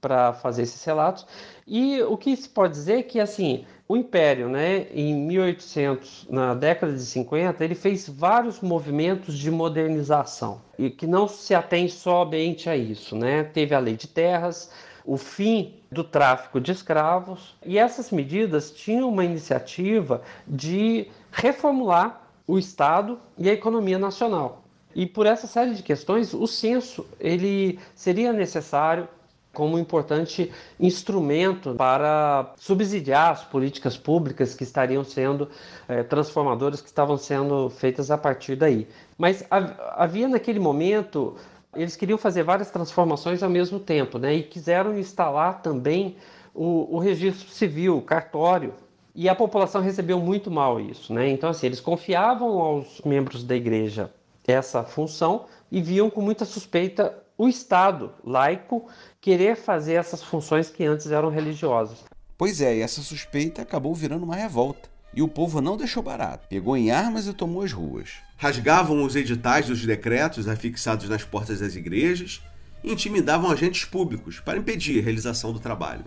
para 0.00 0.32
fazer 0.32 0.62
esses 0.62 0.84
relatos 0.84 1.24
e 1.66 2.00
o 2.02 2.16
que 2.16 2.34
se 2.36 2.48
pode 2.48 2.74
dizer 2.74 2.98
é 2.98 3.02
que 3.02 3.20
assim, 3.20 3.64
o 3.88 3.96
Império, 3.96 4.48
né, 4.48 4.86
em 4.92 5.14
1800, 5.14 6.26
na 6.30 6.54
década 6.54 6.92
de 6.92 7.02
50, 7.02 7.64
ele 7.64 7.74
fez 7.74 8.08
vários 8.08 8.60
movimentos 8.60 9.36
de 9.36 9.50
modernização 9.50 10.60
e 10.78 10.90
que 10.90 11.06
não 11.06 11.28
se 11.28 11.54
atém 11.54 11.88
somente 11.88 12.68
a 12.68 12.76
isso, 12.76 13.14
né? 13.14 13.44
Teve 13.44 13.74
a 13.74 13.78
Lei 13.78 13.96
de 13.96 14.08
Terras, 14.08 14.70
o 15.04 15.16
fim 15.16 15.74
do 15.90 16.02
tráfico 16.02 16.60
de 16.60 16.72
escravos, 16.72 17.54
e 17.64 17.78
essas 17.78 18.10
medidas 18.10 18.70
tinham 18.70 19.08
uma 19.08 19.24
iniciativa 19.24 20.22
de 20.46 21.08
reformular 21.30 22.22
o 22.46 22.58
Estado 22.58 23.20
e 23.36 23.48
a 23.48 23.52
economia 23.52 23.98
nacional. 23.98 24.64
E 24.94 25.06
por 25.06 25.26
essa 25.26 25.46
série 25.46 25.74
de 25.74 25.82
questões, 25.82 26.34
o 26.34 26.46
censo 26.46 27.06
ele 27.18 27.78
seria 27.94 28.32
necessário 28.32 29.08
como 29.52 29.76
um 29.76 29.78
importante 29.78 30.50
instrumento 30.80 31.74
para 31.74 32.52
subsidiar 32.56 33.32
as 33.32 33.44
políticas 33.44 33.96
públicas 33.96 34.54
que 34.54 34.64
estariam 34.64 35.04
sendo 35.04 35.48
é, 35.86 36.02
transformadoras, 36.02 36.80
que 36.80 36.88
estavam 36.88 37.18
sendo 37.18 37.68
feitas 37.68 38.10
a 38.10 38.16
partir 38.16 38.56
daí. 38.56 38.88
Mas 39.18 39.44
havia 39.50 40.26
naquele 40.26 40.58
momento, 40.58 41.36
eles 41.76 41.96
queriam 41.96 42.18
fazer 42.18 42.42
várias 42.42 42.70
transformações 42.70 43.42
ao 43.42 43.50
mesmo 43.50 43.78
tempo, 43.78 44.18
né? 44.18 44.34
E 44.34 44.42
quiseram 44.42 44.98
instalar 44.98 45.60
também 45.60 46.16
o, 46.54 46.96
o 46.96 46.98
registro 46.98 47.48
civil, 47.50 47.98
o 47.98 48.02
cartório, 48.02 48.72
e 49.14 49.28
a 49.28 49.34
população 49.34 49.82
recebeu 49.82 50.18
muito 50.18 50.50
mal 50.50 50.80
isso, 50.80 51.12
né? 51.12 51.28
Então, 51.28 51.50
assim, 51.50 51.66
eles 51.66 51.80
confiavam 51.80 52.58
aos 52.58 53.02
membros 53.04 53.44
da 53.44 53.54
igreja 53.54 54.10
essa 54.46 54.82
função 54.82 55.44
e 55.70 55.80
viam 55.80 56.10
com 56.10 56.20
muita 56.20 56.44
suspeita 56.44 57.22
o 57.42 57.48
Estado 57.48 58.12
laico 58.24 58.86
querer 59.20 59.56
fazer 59.56 59.94
essas 59.94 60.22
funções 60.22 60.70
que 60.70 60.84
antes 60.84 61.10
eram 61.10 61.28
religiosas. 61.28 62.04
Pois 62.38 62.60
é, 62.60 62.76
e 62.76 62.80
essa 62.80 63.02
suspeita 63.02 63.62
acabou 63.62 63.92
virando 63.96 64.22
uma 64.22 64.36
revolta. 64.36 64.88
E 65.12 65.20
o 65.20 65.26
povo 65.26 65.60
não 65.60 65.76
deixou 65.76 66.04
barato, 66.04 66.46
pegou 66.48 66.76
em 66.76 66.92
armas 66.92 67.26
e 67.26 67.32
tomou 67.32 67.64
as 67.64 67.72
ruas. 67.72 68.10
Rasgavam 68.36 69.02
os 69.02 69.16
editais 69.16 69.66
dos 69.66 69.84
decretos 69.84 70.46
afixados 70.46 71.08
nas 71.08 71.24
portas 71.24 71.58
das 71.58 71.74
igrejas 71.74 72.40
e 72.84 72.92
intimidavam 72.92 73.50
agentes 73.50 73.84
públicos 73.84 74.38
para 74.38 74.58
impedir 74.58 75.00
a 75.00 75.02
realização 75.02 75.52
do 75.52 75.58
trabalho. 75.58 76.04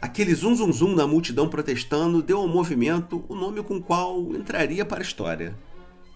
Aquele 0.00 0.34
zum 0.34 0.54
zum 0.54 0.72
zum 0.72 0.96
da 0.96 1.06
multidão 1.06 1.50
protestando 1.50 2.22
deu 2.22 2.38
ao 2.38 2.48
movimento 2.48 3.26
o 3.28 3.34
nome 3.34 3.62
com 3.62 3.76
o 3.76 3.82
qual 3.82 4.18
entraria 4.34 4.86
para 4.86 5.00
a 5.00 5.02
história: 5.02 5.54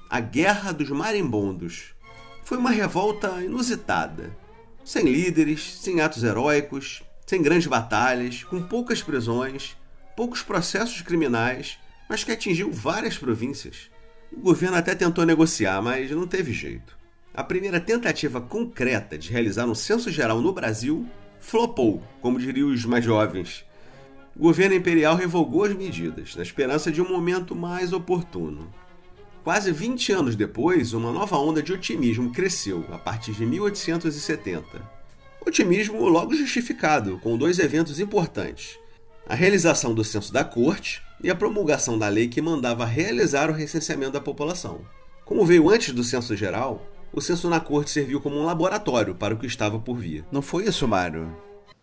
a 0.08 0.18
Guerra 0.18 0.72
dos 0.72 0.88
Marimbondos. 0.88 1.94
Foi 2.42 2.56
uma 2.56 2.70
revolta 2.70 3.42
inusitada 3.42 4.45
sem 4.86 5.04
líderes, 5.04 5.78
sem 5.80 6.00
atos 6.00 6.22
heróicos, 6.22 7.02
sem 7.26 7.42
grandes 7.42 7.66
batalhas, 7.66 8.44
com 8.44 8.62
poucas 8.62 9.02
prisões, 9.02 9.76
poucos 10.16 10.42
processos 10.42 11.02
criminais, 11.02 11.76
mas 12.08 12.22
que 12.22 12.30
atingiu 12.30 12.70
várias 12.70 13.18
províncias. 13.18 13.90
O 14.32 14.40
governo 14.40 14.76
até 14.76 14.94
tentou 14.94 15.26
negociar, 15.26 15.82
mas 15.82 16.08
não 16.12 16.24
teve 16.24 16.52
jeito. 16.52 16.96
A 17.34 17.42
primeira 17.42 17.80
tentativa 17.80 18.40
concreta 18.40 19.18
de 19.18 19.32
realizar 19.32 19.66
um 19.66 19.74
censo 19.74 20.08
geral 20.08 20.40
no 20.40 20.52
Brasil 20.52 21.04
flopou, 21.40 22.00
como 22.20 22.38
diriam 22.38 22.68
os 22.68 22.84
mais 22.84 23.04
jovens. 23.04 23.64
O 24.36 24.38
governo 24.38 24.76
imperial 24.76 25.16
revogou 25.16 25.64
as 25.64 25.74
medidas, 25.74 26.36
na 26.36 26.44
esperança 26.44 26.92
de 26.92 27.02
um 27.02 27.08
momento 27.08 27.56
mais 27.56 27.92
oportuno. 27.92 28.72
Quase 29.46 29.70
20 29.70 30.10
anos 30.12 30.34
depois, 30.34 30.92
uma 30.92 31.12
nova 31.12 31.38
onda 31.38 31.62
de 31.62 31.72
otimismo 31.72 32.32
cresceu 32.32 32.84
a 32.90 32.98
partir 32.98 33.30
de 33.30 33.46
1870. 33.46 34.66
Otimismo 35.46 36.08
logo 36.08 36.34
justificado 36.34 37.20
com 37.20 37.38
dois 37.38 37.60
eventos 37.60 38.00
importantes: 38.00 38.76
a 39.24 39.36
realização 39.36 39.94
do 39.94 40.02
censo 40.02 40.32
da 40.32 40.42
corte 40.42 41.00
e 41.22 41.30
a 41.30 41.34
promulgação 41.36 41.96
da 41.96 42.08
lei 42.08 42.26
que 42.26 42.42
mandava 42.42 42.84
realizar 42.84 43.48
o 43.48 43.52
recenseamento 43.52 44.10
da 44.10 44.20
população. 44.20 44.80
Como 45.24 45.46
veio 45.46 45.70
antes 45.70 45.94
do 45.94 46.02
censo 46.02 46.34
geral, 46.34 46.84
o 47.12 47.20
censo 47.20 47.48
na 47.48 47.60
corte 47.60 47.92
serviu 47.92 48.20
como 48.20 48.34
um 48.34 48.44
laboratório 48.44 49.14
para 49.14 49.32
o 49.32 49.38
que 49.38 49.46
estava 49.46 49.78
por 49.78 49.96
vir. 49.96 50.24
Não 50.32 50.42
foi 50.42 50.64
isso, 50.64 50.88
Mário? 50.88 51.32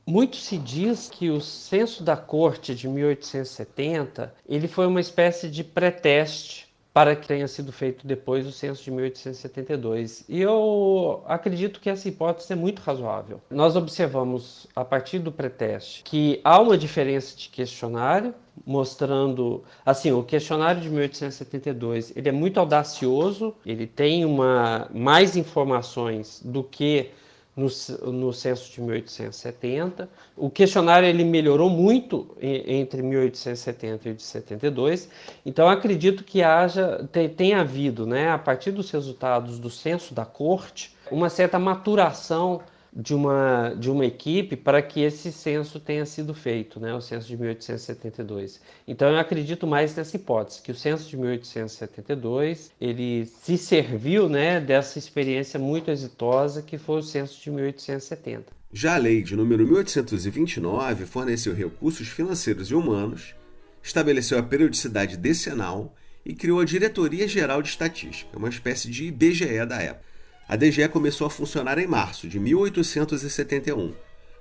Muito 0.06 0.36
se 0.36 0.58
diz 0.58 1.10
que 1.10 1.30
o 1.30 1.40
censo 1.40 2.04
da 2.04 2.18
corte 2.18 2.76
de 2.76 2.90
1870 2.90 4.36
ele 4.50 4.68
foi 4.68 4.86
uma 4.86 5.00
espécie 5.00 5.50
de 5.50 5.64
pré-teste 5.64 6.73
para 6.94 7.16
que 7.16 7.28
tenha 7.28 7.48
sido 7.48 7.72
feito 7.72 8.06
depois 8.06 8.46
do 8.46 8.52
censo 8.52 8.84
de 8.84 8.92
1872. 8.92 10.26
E 10.30 10.40
eu 10.40 11.24
acredito 11.26 11.80
que 11.80 11.90
essa 11.90 12.08
hipótese 12.08 12.54
é 12.54 12.56
muito 12.56 12.80
razoável. 12.80 13.42
Nós 13.50 13.76
observamos, 13.76 14.68
a 14.76 14.86
partir 14.86 15.18
do 15.20 15.32
pré-teste, 15.32 16.04
que 16.04 16.40
há 16.44 16.62
uma 16.62 16.78
diferença 16.78 17.36
de 17.36 17.50
questionário, 17.50 18.36
mostrando, 18.64 19.64
assim, 19.84 20.12
o 20.12 20.22
questionário 20.22 20.80
de 20.80 20.90
1872, 20.90 22.16
ele 22.16 22.30
é 22.30 22.32
muito 22.32 22.60
audacioso, 22.60 23.56
ele 23.66 23.88
tem 23.88 24.24
uma 24.24 24.88
mais 24.94 25.36
informações 25.36 26.42
do 26.46 26.64
que 26.64 27.10
no, 27.56 27.68
no 28.12 28.34
censo 28.34 28.72
de 28.72 28.82
1870. 28.82 30.10
O 30.36 30.50
questionário 30.50 31.08
ele 31.08 31.24
melhorou 31.24 31.70
muito 31.70 32.36
entre 32.42 33.02
1870 33.02 33.86
e 33.86 34.10
1872. 34.10 35.10
Então 35.46 35.70
acredito 35.70 36.24
que 36.24 36.42
haja 36.42 37.08
tenha 37.36 37.62
havido, 37.62 38.06
né, 38.06 38.30
a 38.30 38.38
partir 38.38 38.72
dos 38.72 38.90
resultados 38.92 39.60
do 39.60 39.70
censo 39.70 40.14
da 40.14 40.26
corte, 40.26 40.96
uma 41.12 41.30
certa 41.30 41.60
maturação 41.60 42.62
de 42.96 43.14
uma, 43.16 43.74
de 43.78 43.90
uma 43.90 44.06
equipe 44.06 44.56
para 44.56 44.82
que 44.82 45.02
esse 45.02 45.32
censo 45.32 45.80
tenha 45.80 46.06
sido 46.06 46.34
feito, 46.34 46.80
né, 46.80 46.94
o 46.94 47.02
censo 47.02 47.28
de 47.28 47.36
1872. 47.36 48.62
Então 48.88 49.10
eu 49.10 49.18
acredito 49.18 49.66
mais 49.66 49.96
nessa 49.96 50.16
hipótese, 50.16 50.62
que 50.62 50.72
o 50.72 50.76
censo 50.76 51.10
de 51.10 51.18
1872 51.18 52.72
ele 52.80 53.26
se 53.26 53.58
serviu 53.58 54.30
né, 54.30 54.60
dessa 54.60 55.00
experiência 55.00 55.60
muito 55.60 55.90
exitosa 55.90 56.62
que 56.62 56.78
foi 56.78 57.00
o 57.00 57.04
censo 57.04 57.42
de 57.42 57.50
1870. 57.50 58.46
Já 58.72 58.96
a 58.96 58.98
lei 58.98 59.24
de 59.24 59.36
número 59.36 59.66
1829 59.66 61.06
forneceu 61.06 61.54
recursos 61.54 62.08
financeiros 62.08 62.70
e 62.70 62.76
humanos, 62.76 63.36
estabeleceu 63.82 64.38
a 64.40 64.44
periodicidade 64.44 65.18
decenal 65.18 65.94
e 66.26 66.34
criou 66.34 66.60
a 66.60 66.66
Diretoria 66.66 67.28
Geral 67.28 67.62
de 67.62 67.70
Estatística, 67.70 68.38
uma 68.38 68.50
espécie 68.50 68.90
de 68.90 69.06
IBGE 69.06 69.66
da 69.66 69.82
época. 69.82 70.13
A 70.48 70.56
DGE 70.56 70.88
começou 70.90 71.28
a 71.28 71.30
funcionar 71.30 71.78
em 71.78 71.88
março 71.88 72.28
de 72.28 72.40
1871, 72.40 73.94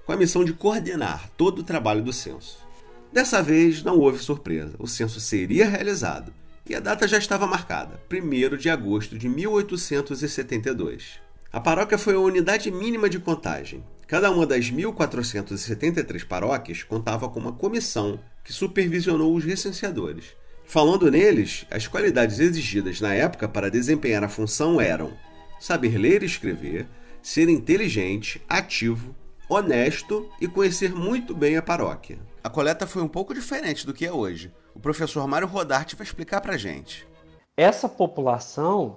com 0.04 0.12
a 0.12 0.16
missão 0.16 0.44
de 0.44 0.52
coordenar 0.52 1.30
todo 1.36 1.60
o 1.60 1.64
trabalho 1.64 2.02
do 2.02 2.12
censo. 2.12 2.58
Dessa 3.12 3.42
vez 3.42 3.82
não 3.82 3.98
houve 3.98 4.18
surpresa, 4.18 4.74
o 4.78 4.86
censo 4.86 5.20
seria 5.20 5.68
realizado 5.68 6.32
e 6.68 6.74
a 6.74 6.80
data 6.80 7.06
já 7.08 7.18
estava 7.18 7.46
marcada, 7.46 8.00
1 8.10 8.56
de 8.56 8.70
agosto 8.70 9.18
de 9.18 9.28
1872. 9.28 11.20
A 11.52 11.60
paróquia 11.60 11.98
foi 11.98 12.14
a 12.14 12.20
unidade 12.20 12.70
mínima 12.70 13.10
de 13.10 13.18
contagem. 13.18 13.84
Cada 14.06 14.30
uma 14.30 14.46
das 14.46 14.70
1.473 14.70 16.24
paróquias 16.26 16.82
contava 16.82 17.28
com 17.28 17.40
uma 17.40 17.52
comissão 17.52 18.20
que 18.44 18.52
supervisionou 18.52 19.34
os 19.34 19.44
recenseadores. 19.44 20.34
Falando 20.64 21.10
neles, 21.10 21.66
as 21.70 21.86
qualidades 21.86 22.38
exigidas 22.38 23.00
na 23.00 23.12
época 23.12 23.48
para 23.48 23.70
desempenhar 23.70 24.24
a 24.24 24.28
função 24.28 24.80
eram 24.80 25.12
saber 25.62 25.96
ler 25.96 26.24
e 26.24 26.26
escrever, 26.26 26.88
ser 27.22 27.48
inteligente, 27.48 28.44
ativo, 28.48 29.14
honesto 29.48 30.28
e 30.40 30.48
conhecer 30.48 30.92
muito 30.92 31.36
bem 31.36 31.56
a 31.56 31.62
paróquia. 31.62 32.18
A 32.42 32.50
coleta 32.50 32.84
foi 32.84 33.00
um 33.00 33.06
pouco 33.06 33.32
diferente 33.32 33.86
do 33.86 33.94
que 33.94 34.04
é 34.04 34.12
hoje. 34.12 34.52
O 34.74 34.80
professor 34.80 35.24
Mário 35.28 35.46
Rodarte 35.46 35.94
vai 35.94 36.04
explicar 36.04 36.40
pra 36.40 36.56
gente. 36.56 37.06
Essa 37.56 37.88
população 37.88 38.96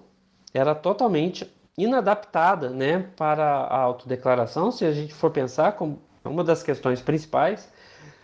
era 0.56 0.74
totalmente 0.74 1.48
inadaptada 1.78 2.72
né, 2.72 3.12
para 3.16 3.46
a 3.46 3.78
autodeclaração, 3.78 4.72
se 4.72 4.86
a 4.86 4.92
gente 4.92 5.14
for 5.14 5.30
pensar 5.30 5.74
como 5.74 6.02
uma 6.24 6.44
das 6.44 6.64
questões 6.64 7.00
principais 7.00 7.70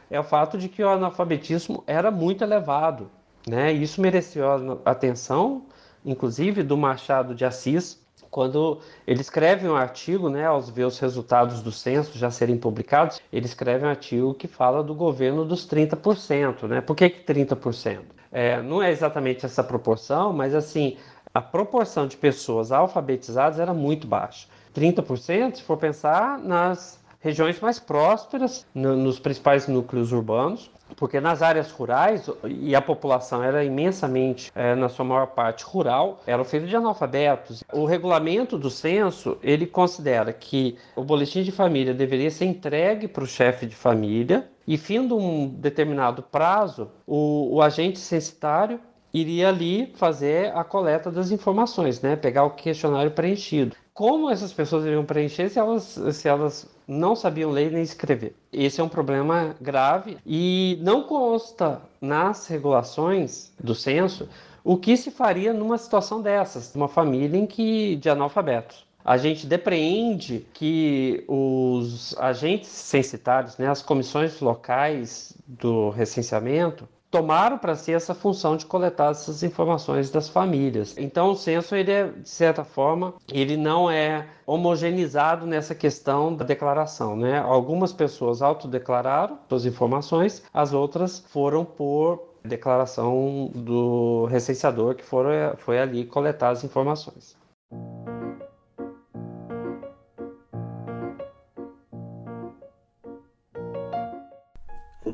é 0.09 0.19
o 0.19 0.23
fato 0.23 0.57
de 0.57 0.67
que 0.67 0.83
o 0.83 0.89
analfabetismo 0.89 1.83
era 1.85 2.09
muito 2.09 2.43
elevado. 2.43 3.11
Né? 3.47 3.71
Isso 3.71 4.01
mereceu 4.01 4.79
a 4.83 4.89
atenção, 4.89 5.67
inclusive, 6.03 6.63
do 6.63 6.75
Machado 6.75 7.35
de 7.35 7.45
Assis, 7.45 8.00
quando 8.29 8.79
ele 9.07 9.21
escreve 9.21 9.67
um 9.67 9.75
artigo, 9.75 10.29
né, 10.29 10.45
aos 10.45 10.69
ver 10.69 10.85
os 10.85 10.99
resultados 10.99 11.61
do 11.61 11.71
censo 11.71 12.17
já 12.17 12.29
serem 12.29 12.57
publicados, 12.57 13.19
ele 13.31 13.45
escreve 13.45 13.85
um 13.85 13.89
artigo 13.89 14.33
que 14.33 14.47
fala 14.47 14.83
do 14.83 14.93
governo 14.93 15.43
dos 15.43 15.67
30%. 15.67 16.67
Né? 16.67 16.81
Por 16.81 16.95
que, 16.95 17.09
que 17.09 17.33
30%? 17.33 17.99
É, 18.31 18.61
não 18.61 18.81
é 18.81 18.91
exatamente 18.91 19.45
essa 19.45 19.63
proporção, 19.63 20.31
mas 20.31 20.55
assim, 20.55 20.97
a 21.33 21.41
proporção 21.41 22.07
de 22.07 22.15
pessoas 22.15 22.71
alfabetizadas 22.71 23.59
era 23.59 23.73
muito 23.73 24.07
baixa. 24.07 24.47
30%, 24.73 25.55
se 25.55 25.63
for 25.63 25.77
pensar 25.77 26.39
nas 26.39 27.01
regiões 27.19 27.59
mais 27.59 27.79
prósperas, 27.79 28.65
no, 28.73 28.95
nos 28.95 29.19
principais 29.19 29.67
núcleos 29.67 30.11
urbanos, 30.11 30.71
porque 30.95 31.19
nas 31.19 31.41
áreas 31.41 31.71
rurais, 31.71 32.29
e 32.43 32.75
a 32.75 32.81
população 32.81 33.43
era 33.43 33.63
imensamente, 33.63 34.51
é, 34.55 34.75
na 34.75 34.89
sua 34.89 35.05
maior 35.05 35.27
parte, 35.27 35.63
rural, 35.63 36.21
eram 36.25 36.43
feitos 36.43 36.69
de 36.69 36.75
analfabetos. 36.75 37.63
O 37.71 37.85
regulamento 37.85 38.57
do 38.57 38.69
censo, 38.69 39.37
ele 39.41 39.65
considera 39.65 40.31
que 40.33 40.77
o 40.95 41.03
boletim 41.03 41.43
de 41.43 41.51
família 41.51 41.93
deveria 41.93 42.31
ser 42.31 42.45
entregue 42.45 43.07
para 43.07 43.23
o 43.23 43.27
chefe 43.27 43.65
de 43.65 43.75
família 43.75 44.49
e, 44.67 44.77
findo 44.77 45.17
um 45.17 45.47
determinado 45.47 46.21
prazo, 46.23 46.89
o, 47.05 47.55
o 47.55 47.61
agente 47.61 47.99
censitário 47.99 48.79
iria 49.13 49.49
ali 49.49 49.91
fazer 49.95 50.55
a 50.55 50.63
coleta 50.63 51.11
das 51.11 51.31
informações, 51.31 52.01
né? 52.01 52.15
pegar 52.15 52.43
o 52.45 52.51
questionário 52.51 53.11
preenchido. 53.11 53.75
Como 54.01 54.31
essas 54.31 54.51
pessoas 54.51 54.83
iriam 54.83 55.05
preencher 55.05 55.47
se 55.47 55.59
elas, 55.59 55.83
se 56.13 56.27
elas 56.27 56.67
não 56.87 57.15
sabiam 57.15 57.51
ler 57.51 57.71
nem 57.71 57.83
escrever. 57.83 58.35
Esse 58.51 58.81
é 58.81 58.83
um 58.83 58.89
problema 58.89 59.55
grave 59.61 60.17
e 60.25 60.79
não 60.81 61.03
consta 61.03 61.79
nas 62.01 62.47
regulações 62.47 63.53
do 63.63 63.75
censo 63.75 64.27
o 64.63 64.75
que 64.75 64.97
se 64.97 65.11
faria 65.11 65.53
numa 65.53 65.77
situação 65.77 66.19
dessas, 66.19 66.73
uma 66.73 66.87
família 66.87 67.37
em 67.37 67.45
que 67.45 67.95
de 67.97 68.09
analfabetos. 68.09 68.87
A 69.05 69.17
gente 69.17 69.45
depreende 69.45 70.47
que 70.51 71.23
os 71.27 72.17
agentes 72.17 72.69
censitários, 72.69 73.59
né, 73.59 73.67
as 73.67 73.83
comissões 73.83 74.39
locais 74.39 75.37
do 75.45 75.91
recenseamento, 75.91 76.89
tomaram 77.11 77.57
para 77.57 77.75
si 77.75 77.93
essa 77.93 78.15
função 78.15 78.55
de 78.55 78.65
coletar 78.65 79.11
essas 79.11 79.43
informações 79.43 80.09
das 80.09 80.29
famílias. 80.29 80.97
Então 80.97 81.31
o 81.31 81.35
censo 81.35 81.75
ele 81.75 81.91
é, 81.91 82.07
de 82.07 82.29
certa 82.29 82.63
forma, 82.63 83.13
ele 83.31 83.57
não 83.57 83.91
é 83.91 84.27
homogeneizado 84.47 85.45
nessa 85.45 85.75
questão 85.75 86.33
da 86.33 86.45
declaração, 86.45 87.17
né? 87.17 87.39
Algumas 87.39 87.91
pessoas 87.91 88.41
autodeclararam 88.41 89.37
suas 89.49 89.65
informações, 89.65 90.41
as 90.53 90.73
outras 90.73 91.19
foram 91.27 91.65
por 91.65 92.31
declaração 92.43 93.51
do 93.53 94.25
recenseador 94.25 94.95
que 94.95 95.03
foram, 95.03 95.55
foi 95.57 95.79
ali 95.79 96.05
coletar 96.05 96.49
as 96.49 96.63
informações. 96.63 97.40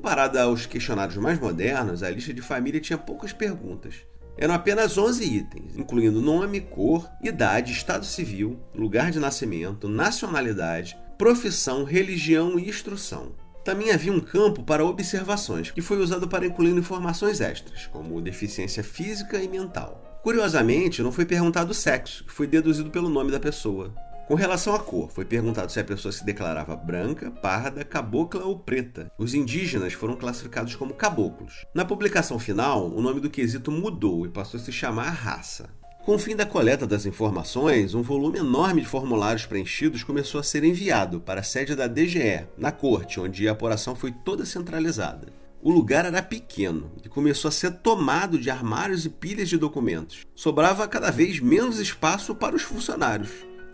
Comparada 0.08 0.44
aos 0.44 0.66
questionários 0.66 1.18
mais 1.18 1.38
modernos, 1.38 2.02
a 2.02 2.10
lista 2.10 2.34
de 2.34 2.42
família 2.42 2.80
tinha 2.80 2.98
poucas 2.98 3.34
perguntas. 3.34 3.96
Eram 4.38 4.54
apenas 4.54 4.98
11 4.98 5.22
itens, 5.22 5.76
incluindo 5.76 6.22
nome, 6.22 6.62
cor, 6.62 7.10
idade, 7.22 7.74
estado 7.74 8.06
civil, 8.06 8.58
lugar 8.74 9.12
de 9.12 9.20
nascimento, 9.20 9.90
nacionalidade, 9.90 10.98
profissão, 11.18 11.84
religião 11.84 12.58
e 12.58 12.70
instrução. 12.70 13.36
Também 13.66 13.92
havia 13.92 14.14
um 14.14 14.22
campo 14.22 14.64
para 14.64 14.86
observações, 14.86 15.72
que 15.72 15.82
foi 15.82 15.98
usado 15.98 16.26
para 16.26 16.46
incluir 16.46 16.72
informações 16.72 17.42
extras, 17.42 17.88
como 17.88 18.22
deficiência 18.22 18.86
física 18.86 19.38
e 19.44 19.48
mental. 19.50 20.22
Curiosamente, 20.24 21.04
não 21.04 21.12
foi 21.12 21.26
perguntado 21.26 21.72
o 21.72 21.76
sexo, 21.76 22.24
que 22.24 22.32
foi 22.32 22.48
deduzido 22.48 22.90
pelo 22.90 23.10
nome 23.10 23.30
da 23.30 23.42
pessoa. 23.42 23.94
Com 24.27 24.36
relação 24.36 24.75
à 24.75 24.79
cor, 24.79 25.10
foi 25.10 25.24
perguntado 25.24 25.72
se 25.72 25.79
a 25.79 25.84
pessoa 25.86 26.12
se 26.12 26.25
declarava 26.25 26.75
branca, 26.75 27.31
parda, 27.31 27.86
cabocla 27.86 28.43
ou 28.43 28.60
preta. 28.60 29.10
Os 29.17 29.34
indígenas 29.34 29.93
foram 29.93 30.17
classificados 30.17 30.75
como 30.75 30.93
caboclos. 30.93 31.63
Na 31.74 31.86
publicação 31.86 32.38
final, 32.38 32.91
o 32.91 33.01
nome 33.01 33.22
do 33.22 33.29
quesito 33.29 33.72
mudou 33.72 34.25
e 34.25 34.29
passou 34.29 34.60
a 34.60 34.63
se 34.63 34.69
chamar 34.69 35.12
raça. 35.12 35.69
Com 36.03 36.15
o 36.15 36.19
fim 36.19 36.36
da 36.36 36.46
coleta 36.46 36.86
das 36.86 37.05
informações, 37.05 37.93
um 37.93 38.01
volume 38.01 38.39
enorme 38.39 38.81
de 38.81 38.88
formulários 38.88 39.46
preenchidos 39.46 40.03
começou 40.03 40.41
a 40.41 40.43
ser 40.43 40.62
enviado 40.65 41.22
para 41.22 41.39
a 41.39 41.43
sede 41.43 41.74
da 41.74 41.88
DGE, 41.88 42.48
na 42.57 42.74
corte, 42.74 43.22
onde 43.22 43.48
a 43.48 43.53
apuração 43.53 43.96
foi 43.96 44.12
toda 44.12 44.46
centralizada. 44.46 45.29
O 45.62 45.72
lugar 45.72 46.03
era 46.03 46.22
pequeno 46.22 46.91
e 47.01 47.07
começou 47.07 47.48
a 47.48 47.51
ser 47.51 47.72
tomado 47.77 48.38
de 48.38 48.50
armários 48.50 49.05
e 49.05 49.10
pilhas 49.10 49.48
de 49.48 49.57
documentos. 49.57 50.25
Sobrava 50.36 50.86
cada 50.86 51.12
vez 51.12 51.39
menos 51.39 51.79
espaço 51.79 52.36
para 52.36 52.57
os 52.57 52.62
funcionários. 52.62 53.31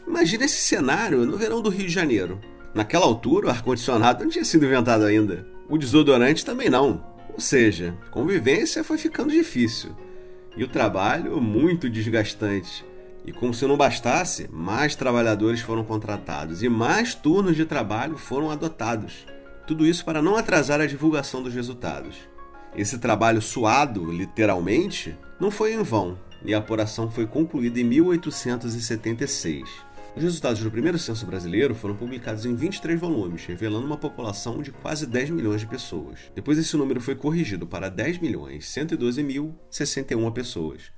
Imagina 0.07 0.45
esse 0.45 0.61
cenário 0.61 1.25
no 1.25 1.37
verão 1.37 1.61
do 1.61 1.69
Rio 1.69 1.87
de 1.87 1.93
Janeiro. 1.93 2.39
Naquela 2.73 3.05
altura, 3.05 3.47
o 3.47 3.49
ar-condicionado 3.49 4.23
não 4.23 4.31
tinha 4.31 4.45
sido 4.45 4.65
inventado 4.65 5.05
ainda. 5.05 5.45
O 5.69 5.77
desodorante 5.77 6.45
também 6.45 6.69
não. 6.69 7.03
Ou 7.33 7.39
seja, 7.39 7.97
convivência 8.11 8.83
foi 8.83 8.97
ficando 8.97 9.31
difícil. 9.31 9.95
E 10.55 10.63
o 10.63 10.67
trabalho 10.67 11.39
muito 11.41 11.89
desgastante. 11.89 12.85
E 13.25 13.31
como 13.31 13.53
se 13.53 13.65
não 13.65 13.77
bastasse, 13.77 14.49
mais 14.51 14.95
trabalhadores 14.95 15.61
foram 15.61 15.83
contratados 15.83 16.61
e 16.61 16.69
mais 16.69 17.15
turnos 17.15 17.55
de 17.55 17.65
trabalho 17.65 18.17
foram 18.17 18.51
adotados. 18.51 19.25
Tudo 19.65 19.85
isso 19.85 20.03
para 20.03 20.21
não 20.21 20.35
atrasar 20.35 20.81
a 20.81 20.85
divulgação 20.85 21.41
dos 21.41 21.53
resultados. 21.53 22.17
Esse 22.75 22.97
trabalho 22.97 23.41
suado, 23.41 24.11
literalmente, 24.11 25.15
não 25.39 25.49
foi 25.49 25.73
em 25.73 25.81
vão, 25.81 26.19
e 26.43 26.53
a 26.53 26.57
apuração 26.57 27.09
foi 27.09 27.25
concluída 27.25 27.79
em 27.79 27.83
1876. 27.83 29.69
Os 30.15 30.21
resultados 30.21 30.61
do 30.61 30.69
primeiro 30.69 30.99
censo 30.99 31.25
brasileiro 31.25 31.73
foram 31.73 31.95
publicados 31.95 32.45
em 32.45 32.53
23 32.53 32.99
volumes, 32.99 33.45
revelando 33.47 33.87
uma 33.87 33.97
população 33.97 34.61
de 34.61 34.71
quase 34.71 35.07
10 35.07 35.31
milhões 35.31 35.61
de 35.61 35.67
pessoas. 35.67 36.31
Depois 36.35 36.59
esse 36.59 36.77
número 36.77 37.01
foi 37.01 37.15
corrigido 37.15 37.65
para 37.65 37.89
10 37.89 38.19
milhões 38.19 38.67
112 38.69 39.23
mil 39.23 39.57
61 39.71 40.31
pessoas. 40.31 40.91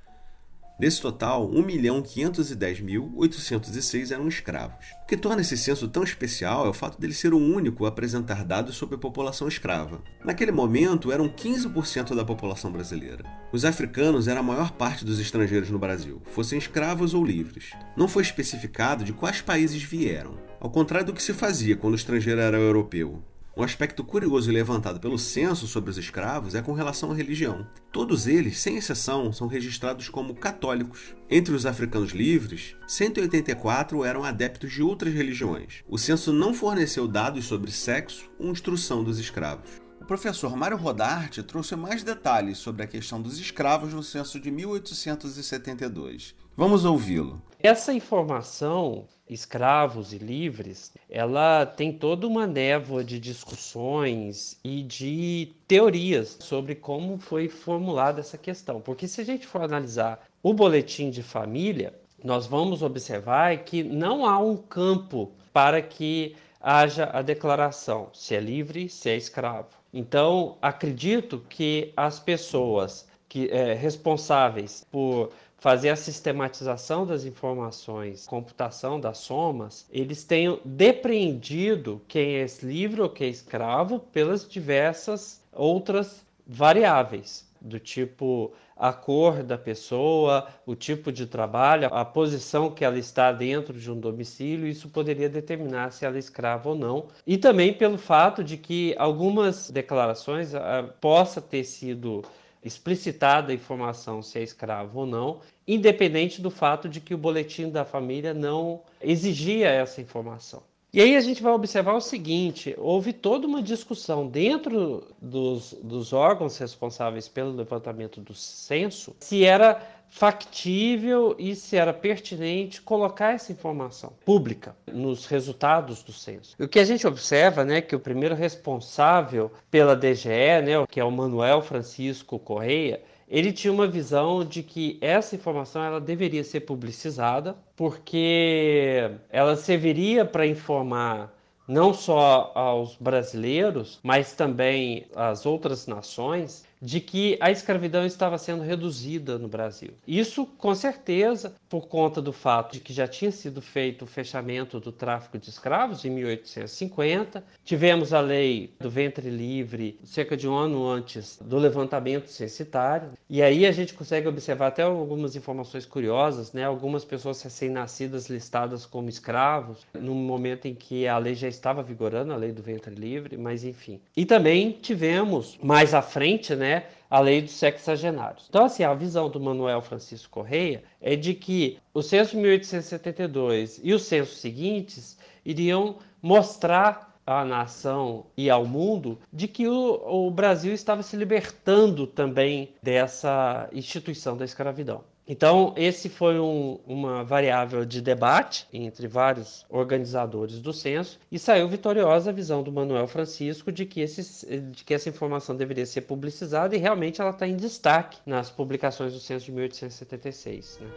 Desse 0.78 1.00
total, 1.00 1.50
1.510.806 1.50 4.12
eram 4.12 4.28
escravos. 4.28 4.84
O 5.04 5.06
que 5.06 5.16
torna 5.16 5.40
esse 5.40 5.56
censo 5.56 5.88
tão 5.88 6.02
especial 6.02 6.66
é 6.66 6.68
o 6.68 6.74
fato 6.74 7.00
dele 7.00 7.14
ser 7.14 7.32
o 7.32 7.38
único 7.38 7.86
a 7.86 7.88
apresentar 7.88 8.44
dados 8.44 8.76
sobre 8.76 8.96
a 8.96 8.98
população 8.98 9.48
escrava. 9.48 10.02
Naquele 10.22 10.52
momento, 10.52 11.10
eram 11.10 11.30
15% 11.30 12.14
da 12.14 12.26
população 12.26 12.70
brasileira. 12.70 13.24
Os 13.50 13.64
africanos 13.64 14.28
eram 14.28 14.40
a 14.40 14.44
maior 14.44 14.72
parte 14.72 15.02
dos 15.02 15.18
estrangeiros 15.18 15.70
no 15.70 15.78
Brasil, 15.78 16.20
fossem 16.26 16.58
escravos 16.58 17.14
ou 17.14 17.24
livres. 17.24 17.70
Não 17.96 18.06
foi 18.06 18.22
especificado 18.22 19.02
de 19.02 19.14
quais 19.14 19.40
países 19.40 19.82
vieram, 19.82 20.36
ao 20.60 20.68
contrário 20.68 21.06
do 21.06 21.14
que 21.14 21.22
se 21.22 21.32
fazia 21.32 21.74
quando 21.74 21.94
o 21.94 21.96
estrangeiro 21.96 22.42
era 22.42 22.58
europeu. 22.58 23.24
Um 23.58 23.62
aspecto 23.62 24.04
curioso 24.04 24.52
levantado 24.52 25.00
pelo 25.00 25.18
censo 25.18 25.66
sobre 25.66 25.88
os 25.88 25.96
escravos 25.96 26.54
é 26.54 26.60
com 26.60 26.74
relação 26.74 27.10
à 27.10 27.14
religião. 27.14 27.66
Todos 27.90 28.26
eles, 28.26 28.60
sem 28.60 28.76
exceção, 28.76 29.32
são 29.32 29.46
registrados 29.46 30.10
como 30.10 30.34
católicos. 30.34 31.14
Entre 31.30 31.54
os 31.54 31.64
africanos 31.64 32.10
livres, 32.10 32.76
184 32.86 34.04
eram 34.04 34.24
adeptos 34.24 34.70
de 34.70 34.82
outras 34.82 35.14
religiões. 35.14 35.82
O 35.88 35.96
censo 35.96 36.34
não 36.34 36.52
forneceu 36.52 37.08
dados 37.08 37.46
sobre 37.46 37.72
sexo 37.72 38.30
ou 38.38 38.50
instrução 38.50 39.02
dos 39.02 39.18
escravos. 39.18 39.80
O 40.02 40.04
professor 40.04 40.54
Mário 40.54 40.76
Rodarte 40.76 41.42
trouxe 41.42 41.74
mais 41.74 42.02
detalhes 42.02 42.58
sobre 42.58 42.82
a 42.82 42.86
questão 42.86 43.22
dos 43.22 43.40
escravos 43.40 43.94
no 43.94 44.02
censo 44.02 44.38
de 44.38 44.50
1872. 44.50 46.34
Vamos 46.54 46.84
ouvi-lo. 46.84 47.42
Essa 47.58 47.94
informação 47.94 49.08
escravos 49.28 50.12
e 50.12 50.18
livres, 50.18 50.92
ela 51.10 51.66
tem 51.66 51.92
toda 51.92 52.26
uma 52.26 52.46
névoa 52.46 53.02
de 53.02 53.18
discussões 53.18 54.58
e 54.62 54.82
de 54.82 55.52
teorias 55.66 56.36
sobre 56.40 56.74
como 56.74 57.18
foi 57.18 57.48
formulada 57.48 58.20
essa 58.20 58.38
questão. 58.38 58.80
Porque 58.80 59.08
se 59.08 59.20
a 59.20 59.24
gente 59.24 59.46
for 59.46 59.62
analisar 59.62 60.24
o 60.42 60.54
boletim 60.54 61.10
de 61.10 61.22
família, 61.22 61.92
nós 62.22 62.46
vamos 62.46 62.82
observar 62.82 63.56
que 63.64 63.82
não 63.82 64.24
há 64.24 64.38
um 64.38 64.56
campo 64.56 65.32
para 65.52 65.82
que 65.82 66.36
haja 66.60 67.10
a 67.12 67.22
declaração 67.22 68.08
se 68.12 68.34
é 68.34 68.40
livre, 68.40 68.88
se 68.88 69.10
é 69.10 69.16
escravo. 69.16 69.68
Então, 69.92 70.56
acredito 70.60 71.44
que 71.48 71.92
as 71.96 72.18
pessoas 72.18 73.06
que 73.28 73.48
é, 73.50 73.74
responsáveis 73.74 74.86
por 74.90 75.30
fazer 75.66 75.88
a 75.88 75.96
sistematização 75.96 77.04
das 77.04 77.24
informações, 77.24 78.24
computação 78.24 79.00
das 79.00 79.18
somas, 79.18 79.84
eles 79.90 80.22
tenham 80.22 80.60
depreendido 80.64 82.00
quem 82.06 82.36
é 82.36 82.46
livre 82.62 83.00
ou 83.00 83.08
quem 83.08 83.26
é 83.26 83.30
escravo 83.30 83.98
pelas 83.98 84.48
diversas 84.48 85.42
outras 85.52 86.24
variáveis, 86.46 87.50
do 87.60 87.80
tipo 87.80 88.52
a 88.76 88.92
cor 88.92 89.42
da 89.42 89.58
pessoa, 89.58 90.46
o 90.64 90.76
tipo 90.76 91.10
de 91.10 91.26
trabalho, 91.26 91.88
a 91.92 92.04
posição 92.04 92.70
que 92.70 92.84
ela 92.84 92.96
está 92.96 93.32
dentro 93.32 93.76
de 93.76 93.90
um 93.90 93.98
domicílio, 93.98 94.68
isso 94.68 94.88
poderia 94.88 95.28
determinar 95.28 95.90
se 95.90 96.04
ela 96.04 96.14
é 96.14 96.20
escrava 96.20 96.68
ou 96.68 96.76
não. 96.76 97.08
E 97.26 97.36
também 97.36 97.72
pelo 97.74 97.98
fato 97.98 98.44
de 98.44 98.56
que 98.56 98.94
algumas 98.96 99.68
declarações 99.68 100.54
ah, 100.54 100.88
possa 101.00 101.40
ter 101.40 101.64
sido 101.64 102.22
explicitada 102.66 103.52
a 103.52 103.54
informação 103.54 104.20
se 104.20 104.38
é 104.38 104.42
escravo 104.42 105.00
ou 105.00 105.06
não, 105.06 105.40
independente 105.66 106.42
do 106.42 106.50
fato 106.50 106.88
de 106.88 107.00
que 107.00 107.14
o 107.14 107.18
boletim 107.18 107.70
da 107.70 107.84
família 107.84 108.34
não 108.34 108.82
exigia 109.00 109.68
essa 109.68 110.00
informação. 110.00 110.62
E 110.92 111.00
aí 111.02 111.14
a 111.14 111.20
gente 111.20 111.42
vai 111.42 111.52
observar 111.52 111.94
o 111.94 112.00
seguinte: 112.00 112.74
houve 112.78 113.12
toda 113.12 113.46
uma 113.46 113.62
discussão 113.62 114.26
dentro 114.26 115.04
dos, 115.20 115.74
dos 115.82 116.12
órgãos 116.12 116.56
responsáveis 116.56 117.28
pelo 117.28 117.54
levantamento 117.54 118.20
do 118.20 118.34
censo 118.34 119.14
se 119.20 119.44
era 119.44 119.82
factível 120.08 121.34
e 121.38 121.54
se 121.54 121.76
era 121.76 121.92
pertinente 121.92 122.80
colocar 122.80 123.34
essa 123.34 123.52
informação 123.52 124.12
pública 124.24 124.74
nos 124.86 125.26
resultados 125.26 126.02
do 126.02 126.12
censo. 126.12 126.56
O 126.58 126.68
que 126.68 126.78
a 126.78 126.84
gente 126.84 127.06
observa, 127.06 127.64
né, 127.64 127.80
que 127.80 127.94
o 127.94 128.00
primeiro 128.00 128.34
responsável 128.34 129.50
pela 129.70 129.94
DGE, 129.94 130.62
né, 130.64 130.86
que 130.90 131.00
é 131.00 131.04
o 131.04 131.10
Manuel 131.10 131.60
Francisco 131.60 132.38
Correia, 132.38 133.00
ele 133.28 133.52
tinha 133.52 133.72
uma 133.72 133.88
visão 133.88 134.44
de 134.44 134.62
que 134.62 134.98
essa 135.00 135.34
informação 135.34 135.82
ela 135.82 136.00
deveria 136.00 136.44
ser 136.44 136.60
publicizada 136.60 137.56
porque 137.74 139.10
ela 139.30 139.56
serviria 139.56 140.24
para 140.24 140.46
informar 140.46 141.34
não 141.66 141.92
só 141.92 142.52
aos 142.54 142.94
brasileiros, 142.96 143.98
mas 144.02 144.32
também 144.32 145.06
às 145.14 145.44
outras 145.44 145.86
nações 145.86 146.64
de 146.80 147.00
que 147.00 147.36
a 147.40 147.50
escravidão 147.50 148.04
estava 148.04 148.38
sendo 148.38 148.62
reduzida 148.62 149.38
no 149.38 149.48
Brasil. 149.48 149.90
Isso, 150.06 150.46
com 150.46 150.74
certeza, 150.74 151.54
por 151.68 151.88
conta 151.88 152.20
do 152.20 152.32
fato 152.32 152.74
de 152.74 152.80
que 152.80 152.92
já 152.92 153.08
tinha 153.08 153.30
sido 153.30 153.62
feito 153.62 154.02
o 154.02 154.06
fechamento 154.06 154.78
do 154.78 154.92
tráfico 154.92 155.38
de 155.38 155.48
escravos 155.48 156.04
em 156.04 156.10
1850. 156.10 157.42
Tivemos 157.64 158.12
a 158.12 158.20
lei 158.20 158.74
do 158.78 158.90
ventre 158.90 159.30
livre 159.30 159.98
cerca 160.04 160.36
de 160.36 160.48
um 160.48 160.54
ano 160.54 160.86
antes 160.86 161.38
do 161.40 161.58
levantamento 161.58 162.28
censitário. 162.28 163.10
E 163.28 163.42
aí 163.42 163.66
a 163.66 163.72
gente 163.72 163.94
consegue 163.94 164.28
observar 164.28 164.68
até 164.68 164.82
algumas 164.82 165.34
informações 165.34 165.86
curiosas, 165.86 166.52
né? 166.52 166.64
Algumas 166.64 167.04
pessoas 167.04 167.40
recém-nascidas 167.42 168.28
listadas 168.28 168.84
como 168.86 169.08
escravos, 169.08 169.86
no 169.94 170.14
momento 170.14 170.66
em 170.66 170.74
que 170.74 171.08
a 171.08 171.18
lei 171.18 171.34
já 171.34 171.48
estava 171.48 171.82
vigorando, 171.82 172.32
a 172.32 172.36
lei 172.36 172.52
do 172.52 172.62
ventre 172.62 172.94
livre, 172.94 173.36
mas 173.36 173.64
enfim. 173.64 174.00
E 174.16 174.24
também 174.24 174.72
tivemos 174.72 175.58
mais 175.62 175.94
à 175.94 176.02
frente, 176.02 176.54
né? 176.54 176.65
Né, 176.66 176.86
a 177.08 177.20
lei 177.20 177.40
dos 177.40 177.52
sexagenários. 177.52 178.46
Então, 178.48 178.64
assim, 178.64 178.82
a 178.82 178.92
visão 178.92 179.30
do 179.30 179.38
Manuel 179.38 179.80
Francisco 179.80 180.30
Correia 180.30 180.82
é 181.00 181.14
de 181.14 181.32
que 181.32 181.78
o 181.94 182.02
censo 182.02 182.32
de 182.32 182.38
1872 182.38 183.80
e 183.84 183.94
os 183.94 184.02
censos 184.02 184.38
seguintes 184.38 185.16
iriam 185.44 185.96
mostrar 186.20 187.16
à 187.24 187.44
nação 187.44 188.26
e 188.36 188.50
ao 188.50 188.66
mundo 188.66 189.18
de 189.32 189.46
que 189.46 189.68
o, 189.68 190.26
o 190.26 190.30
Brasil 190.30 190.74
estava 190.74 191.02
se 191.02 191.16
libertando 191.16 192.04
também 192.04 192.74
dessa 192.82 193.68
instituição 193.72 194.36
da 194.36 194.44
escravidão. 194.44 195.04
Então, 195.28 195.74
esse 195.76 196.08
foi 196.08 196.38
um, 196.38 196.78
uma 196.86 197.24
variável 197.24 197.84
de 197.84 198.00
debate 198.00 198.68
entre 198.72 199.08
vários 199.08 199.66
organizadores 199.68 200.60
do 200.60 200.72
censo 200.72 201.18
e 201.32 201.38
saiu 201.38 201.68
vitoriosa 201.68 202.30
a 202.30 202.32
visão 202.32 202.62
do 202.62 202.70
Manuel 202.70 203.08
Francisco 203.08 203.72
de 203.72 203.84
que, 203.84 204.04
de 204.04 204.84
que 204.84 204.94
essa 204.94 205.08
informação 205.08 205.56
deveria 205.56 205.84
ser 205.84 206.02
publicizada 206.02 206.76
e 206.76 206.78
realmente 206.78 207.20
ela 207.20 207.30
está 207.30 207.46
em 207.46 207.56
destaque 207.56 208.18
nas 208.24 208.50
publicações 208.50 209.12
do 209.12 209.18
censo 209.18 209.46
de 209.46 209.52
1876. 209.52 210.78
Né? 210.80 210.88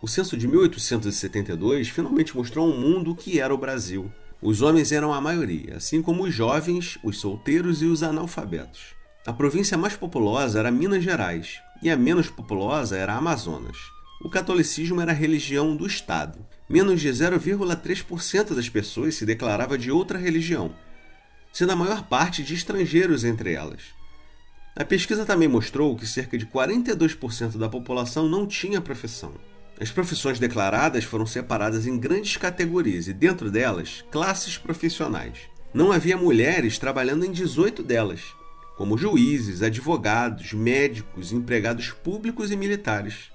O 0.00 0.08
censo 0.08 0.38
de 0.38 0.48
1872 0.48 1.88
finalmente 1.88 2.34
mostrou 2.34 2.66
ao 2.70 2.78
mundo 2.78 3.14
que 3.14 3.38
era 3.38 3.52
o 3.52 3.58
Brasil. 3.58 4.10
Os 4.40 4.62
homens 4.62 4.90
eram 4.90 5.12
a 5.12 5.20
maioria, 5.20 5.76
assim 5.76 6.00
como 6.00 6.22
os 6.22 6.32
jovens, 6.32 6.96
os 7.02 7.20
solteiros 7.20 7.82
e 7.82 7.86
os 7.86 8.02
analfabetos. 8.02 8.97
A 9.28 9.32
província 9.34 9.76
mais 9.76 9.94
populosa 9.94 10.58
era 10.58 10.70
Minas 10.70 11.04
Gerais 11.04 11.60
e 11.82 11.90
a 11.90 11.96
menos 11.98 12.30
populosa 12.30 12.96
era 12.96 13.12
Amazonas. 13.12 13.76
O 14.24 14.30
catolicismo 14.30 15.02
era 15.02 15.12
a 15.12 15.14
religião 15.14 15.76
do 15.76 15.86
Estado. 15.86 16.38
Menos 16.66 16.98
de 16.98 17.10
0,3% 17.10 18.54
das 18.54 18.70
pessoas 18.70 19.16
se 19.16 19.26
declarava 19.26 19.76
de 19.76 19.90
outra 19.90 20.16
religião, 20.16 20.74
sendo 21.52 21.72
a 21.72 21.76
maior 21.76 22.04
parte 22.04 22.42
de 22.42 22.54
estrangeiros 22.54 23.22
entre 23.22 23.52
elas. 23.52 23.82
A 24.74 24.82
pesquisa 24.82 25.26
também 25.26 25.46
mostrou 25.46 25.94
que 25.94 26.06
cerca 26.06 26.38
de 26.38 26.46
42% 26.46 27.58
da 27.58 27.68
população 27.68 28.26
não 28.30 28.46
tinha 28.46 28.80
profissão. 28.80 29.34
As 29.78 29.90
profissões 29.90 30.38
declaradas 30.38 31.04
foram 31.04 31.26
separadas 31.26 31.86
em 31.86 31.98
grandes 31.98 32.38
categorias 32.38 33.08
e, 33.08 33.12
dentro 33.12 33.50
delas, 33.50 34.02
classes 34.10 34.56
profissionais. 34.56 35.40
Não 35.74 35.92
havia 35.92 36.16
mulheres 36.16 36.78
trabalhando 36.78 37.26
em 37.26 37.30
18 37.30 37.82
delas 37.82 38.37
como 38.78 38.96
juízes, 38.96 39.60
advogados, 39.60 40.52
médicos, 40.52 41.32
empregados 41.32 41.90
públicos 41.90 42.52
e 42.52 42.56
militares. 42.56 43.28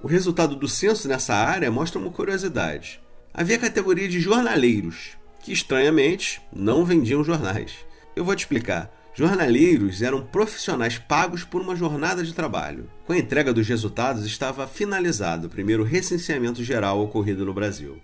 O 0.00 0.06
resultado 0.06 0.54
do 0.54 0.68
censo 0.68 1.08
nessa 1.08 1.34
área 1.34 1.68
mostra 1.68 2.00
uma 2.00 2.12
curiosidade. 2.12 3.00
Havia 3.34 3.56
a 3.56 3.60
categoria 3.60 4.08
de 4.08 4.20
jornaleiros, 4.20 5.16
que 5.42 5.52
estranhamente 5.52 6.40
não 6.54 6.84
vendiam 6.84 7.24
jornais. 7.24 7.72
Eu 8.14 8.24
vou 8.24 8.36
te 8.36 8.44
explicar. 8.44 8.88
Jornaleiros 9.16 10.00
eram 10.00 10.24
profissionais 10.24 10.96
pagos 10.96 11.42
por 11.42 11.60
uma 11.60 11.74
jornada 11.74 12.22
de 12.22 12.32
trabalho. 12.32 12.88
Com 13.04 13.14
a 13.14 13.18
entrega 13.18 13.52
dos 13.52 13.66
resultados, 13.66 14.24
estava 14.24 14.64
finalizado 14.68 15.48
o 15.48 15.50
primeiro 15.50 15.82
recenseamento 15.82 16.62
geral 16.62 17.00
ocorrido 17.00 17.44
no 17.44 17.52
Brasil. 17.52 18.00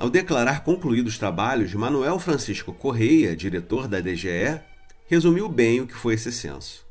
Ao 0.00 0.10
declarar 0.10 0.64
concluídos 0.64 1.12
os 1.12 1.18
trabalhos, 1.18 1.72
Manuel 1.72 2.18
Francisco 2.18 2.72
Correia, 2.72 3.36
diretor 3.36 3.86
da 3.86 4.00
DGE, 4.00 4.60
resumiu 5.06 5.48
bem 5.48 5.80
o 5.80 5.86
que 5.86 5.94
foi 5.94 6.14
esse 6.14 6.32
censo. 6.32 6.84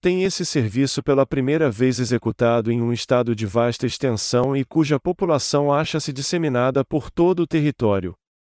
Tem 0.00 0.24
esse 0.24 0.44
serviço 0.44 1.02
pela 1.02 1.24
primeira 1.24 1.70
vez 1.70 2.00
executado 2.00 2.72
em 2.72 2.82
um 2.82 2.92
estado 2.92 3.36
de 3.36 3.46
vasta 3.46 3.86
extensão 3.86 4.56
e 4.56 4.64
cuja 4.64 4.98
população 4.98 5.72
acha-se 5.72 6.12
disseminada 6.12 6.84
por 6.84 7.10
todo 7.10 7.40
o 7.40 7.46
território. 7.46 8.14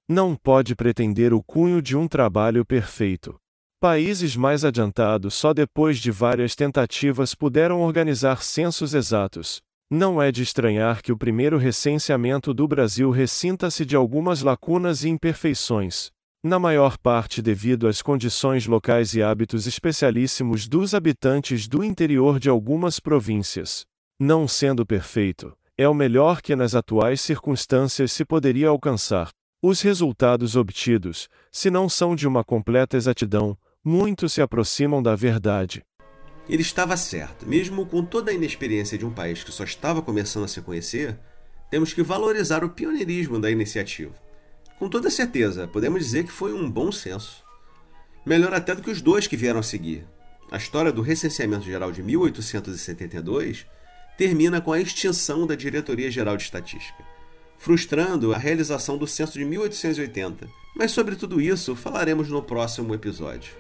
Não 0.10 0.36
pode 0.36 0.76
pretender 0.76 1.34
o 1.34 1.42
cunho 1.42 1.82
de 1.82 1.96
um 1.96 2.08
trabalho 2.08 2.66
perfeito. 2.66 3.40
Países 3.80 4.36
mais 4.36 4.66
adiantados 4.66 5.36
só 5.36 5.54
depois 5.54 6.00
de 6.00 6.12
várias 6.12 6.54
tentativas 6.54 7.34
puderam 7.34 7.80
organizar 7.82 8.44
censos 8.44 8.94
exatos. 8.94 9.62
Não 9.90 10.22
é 10.22 10.34
de 10.34 10.44
estranhar 10.44 11.02
que 11.02 11.14
o 11.14 11.18
primeiro 11.18 11.58
recenseamento 11.58 12.54
do 12.54 12.68
Brasil 12.68 13.10
ressinta-se 13.10 13.86
de 13.86 13.96
algumas 13.96 14.42
lacunas 14.42 15.06
e 15.06 15.10
imperfeições 15.10 16.12
na 16.48 16.58
maior 16.58 16.98
parte 16.98 17.42
devido 17.42 17.88
às 17.88 18.02
condições 18.02 18.66
locais 18.66 19.14
e 19.14 19.22
hábitos 19.22 19.68
especialíssimos 19.68 20.68
dos 20.68 20.94
habitantes 20.94 21.68
do 21.68 21.84
interior 21.84 22.40
de 22.40 22.50
algumas 22.50 23.00
províncias. 23.00 23.86
Não 24.20 24.48
sendo 24.48 24.86
perfeito, 24.86 25.56
é 25.78 25.88
o 25.88 25.94
melhor 25.94 26.42
que 26.42 26.56
nas 26.56 26.74
atuais 26.74 27.22
circunstâncias 27.22 28.12
se 28.12 28.26
poderia 28.26 28.70
alcançar. 28.70 29.30
Os 29.62 29.82
resultados 29.82 30.56
obtidos, 30.56 31.28
se 31.52 31.70
não 31.70 31.90
são 31.90 32.16
de 32.16 32.28
uma 32.28 32.44
completa 32.44 32.98
exatidão, 32.98 33.58
muito 33.84 34.28
se 34.28 34.42
aproximam 34.42 35.04
da 35.04 35.16
verdade. 35.16 35.84
Ele 36.50 36.62
estava 36.62 36.96
certo. 36.96 37.48
Mesmo 37.48 37.86
com 37.86 38.04
toda 38.04 38.32
a 38.32 38.34
inexperiência 38.34 38.98
de 38.98 39.06
um 39.06 39.12
país 39.12 39.44
que 39.44 39.52
só 39.52 39.64
estava 39.64 40.02
começando 40.02 40.46
a 40.46 40.48
se 40.48 40.62
conhecer, 40.62 41.18
temos 41.70 41.94
que 41.94 42.02
valorizar 42.02 42.64
o 42.64 42.70
pioneirismo 42.70 43.40
da 43.40 43.52
iniciativa. 43.52 44.27
Com 44.80 44.88
toda 44.88 45.10
certeza, 45.10 45.68
podemos 45.68 46.04
dizer 46.04 46.24
que 46.24 46.32
foi 46.32 46.54
um 46.54 46.70
bom 46.70 46.92
censo. 46.92 47.44
Melhor 48.26 48.54
até 48.54 48.76
do 48.76 48.82
que 48.82 48.92
os 48.92 49.02
dois 49.02 49.26
que 49.26 49.36
vieram 49.36 49.60
a 49.60 49.64
seguir. 49.64 50.06
A 50.52 50.58
história 50.58 50.92
do 50.92 51.02
recenseamento 51.02 51.66
geral 51.66 51.92
de 51.92 52.04
1872 52.04 53.66
termina 54.18 54.62
com 54.62 54.72
a 54.72 54.80
extinção 54.80 55.48
da 55.48 55.56
Diretoria 55.56 56.12
Geral 56.12 56.38
de 56.38 56.44
Estatística, 56.44 57.04
frustrando 57.58 58.34
a 58.34 58.38
realização 58.38 58.98
do 58.98 59.08
censo 59.08 59.34
de 59.34 59.46
1880. 59.46 60.48
Mas 60.76 60.92
sobre 60.92 61.16
tudo 61.16 61.42
isso 61.42 61.76
falaremos 61.76 62.30
no 62.30 62.42
próximo 62.44 62.94
episódio. 62.94 63.54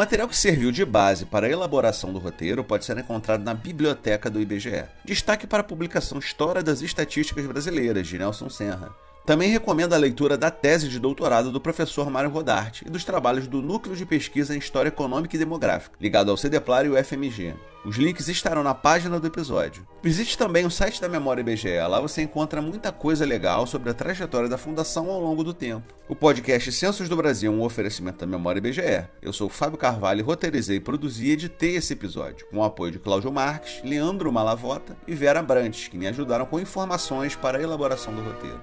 Material 0.00 0.26
que 0.26 0.34
serviu 0.34 0.72
de 0.72 0.82
base 0.82 1.26
para 1.26 1.46
a 1.46 1.50
elaboração 1.50 2.10
do 2.10 2.18
roteiro 2.18 2.64
pode 2.64 2.86
ser 2.86 2.96
encontrado 2.96 3.44
na 3.44 3.52
biblioteca 3.52 4.30
do 4.30 4.40
IBGE. 4.40 4.86
Destaque 5.04 5.46
para 5.46 5.60
a 5.60 5.64
publicação 5.64 6.18
História 6.18 6.62
das 6.62 6.80
Estatísticas 6.80 7.44
Brasileiras, 7.44 8.08
de 8.08 8.16
Nelson 8.16 8.48
Senra. 8.48 8.94
Também 9.24 9.50
recomendo 9.50 9.92
a 9.92 9.98
leitura 9.98 10.36
da 10.36 10.50
tese 10.50 10.88
de 10.88 10.98
doutorado 10.98 11.52
do 11.52 11.60
professor 11.60 12.10
Mário 12.10 12.30
Rodarte 12.30 12.84
e 12.86 12.90
dos 12.90 13.04
trabalhos 13.04 13.46
do 13.46 13.62
Núcleo 13.62 13.94
de 13.94 14.06
Pesquisa 14.06 14.54
em 14.54 14.58
História 14.58 14.88
Econômica 14.88 15.36
e 15.36 15.38
Demográfica, 15.38 15.96
ligado 16.00 16.30
ao 16.30 16.36
CDPLAR 16.36 16.86
e 16.86 16.88
o 16.88 17.04
FMG. 17.04 17.54
Os 17.84 17.96
links 17.96 18.28
estarão 18.28 18.62
na 18.62 18.74
página 18.74 19.18
do 19.18 19.26
episódio. 19.26 19.86
Visite 20.02 20.36
também 20.36 20.66
o 20.66 20.70
site 20.70 21.00
da 21.00 21.08
Memória 21.08 21.40
IBGE, 21.40 21.78
lá 21.88 21.98
você 21.98 22.20
encontra 22.20 22.60
muita 22.60 22.92
coisa 22.92 23.24
legal 23.24 23.66
sobre 23.66 23.90
a 23.90 23.94
trajetória 23.94 24.48
da 24.48 24.58
Fundação 24.58 25.10
ao 25.10 25.20
longo 25.20 25.42
do 25.42 25.54
tempo. 25.54 25.94
O 26.08 26.14
podcast 26.14 26.72
Censos 26.72 27.08
do 27.08 27.16
Brasil 27.16 27.50
é 27.50 27.54
um 27.54 27.62
oferecimento 27.62 28.18
da 28.18 28.26
Memória 28.26 28.58
IBGE. 28.58 29.06
Eu 29.22 29.32
sou 29.32 29.48
Fábio 29.48 29.78
Carvalho, 29.78 30.24
roteirizei, 30.24 30.80
produzi 30.80 31.28
e 31.28 31.32
editei 31.32 31.76
esse 31.76 31.92
episódio, 31.92 32.46
com 32.50 32.58
o 32.58 32.64
apoio 32.64 32.92
de 32.92 32.98
Cláudio 32.98 33.32
Marques, 33.32 33.80
Leandro 33.82 34.32
Malavota 34.32 34.96
e 35.06 35.14
Vera 35.14 35.42
Brantes, 35.42 35.88
que 35.88 35.96
me 35.96 36.06
ajudaram 36.06 36.44
com 36.44 36.60
informações 36.60 37.34
para 37.34 37.58
a 37.58 37.62
elaboração 37.62 38.14
do 38.14 38.22
roteiro. 38.22 38.60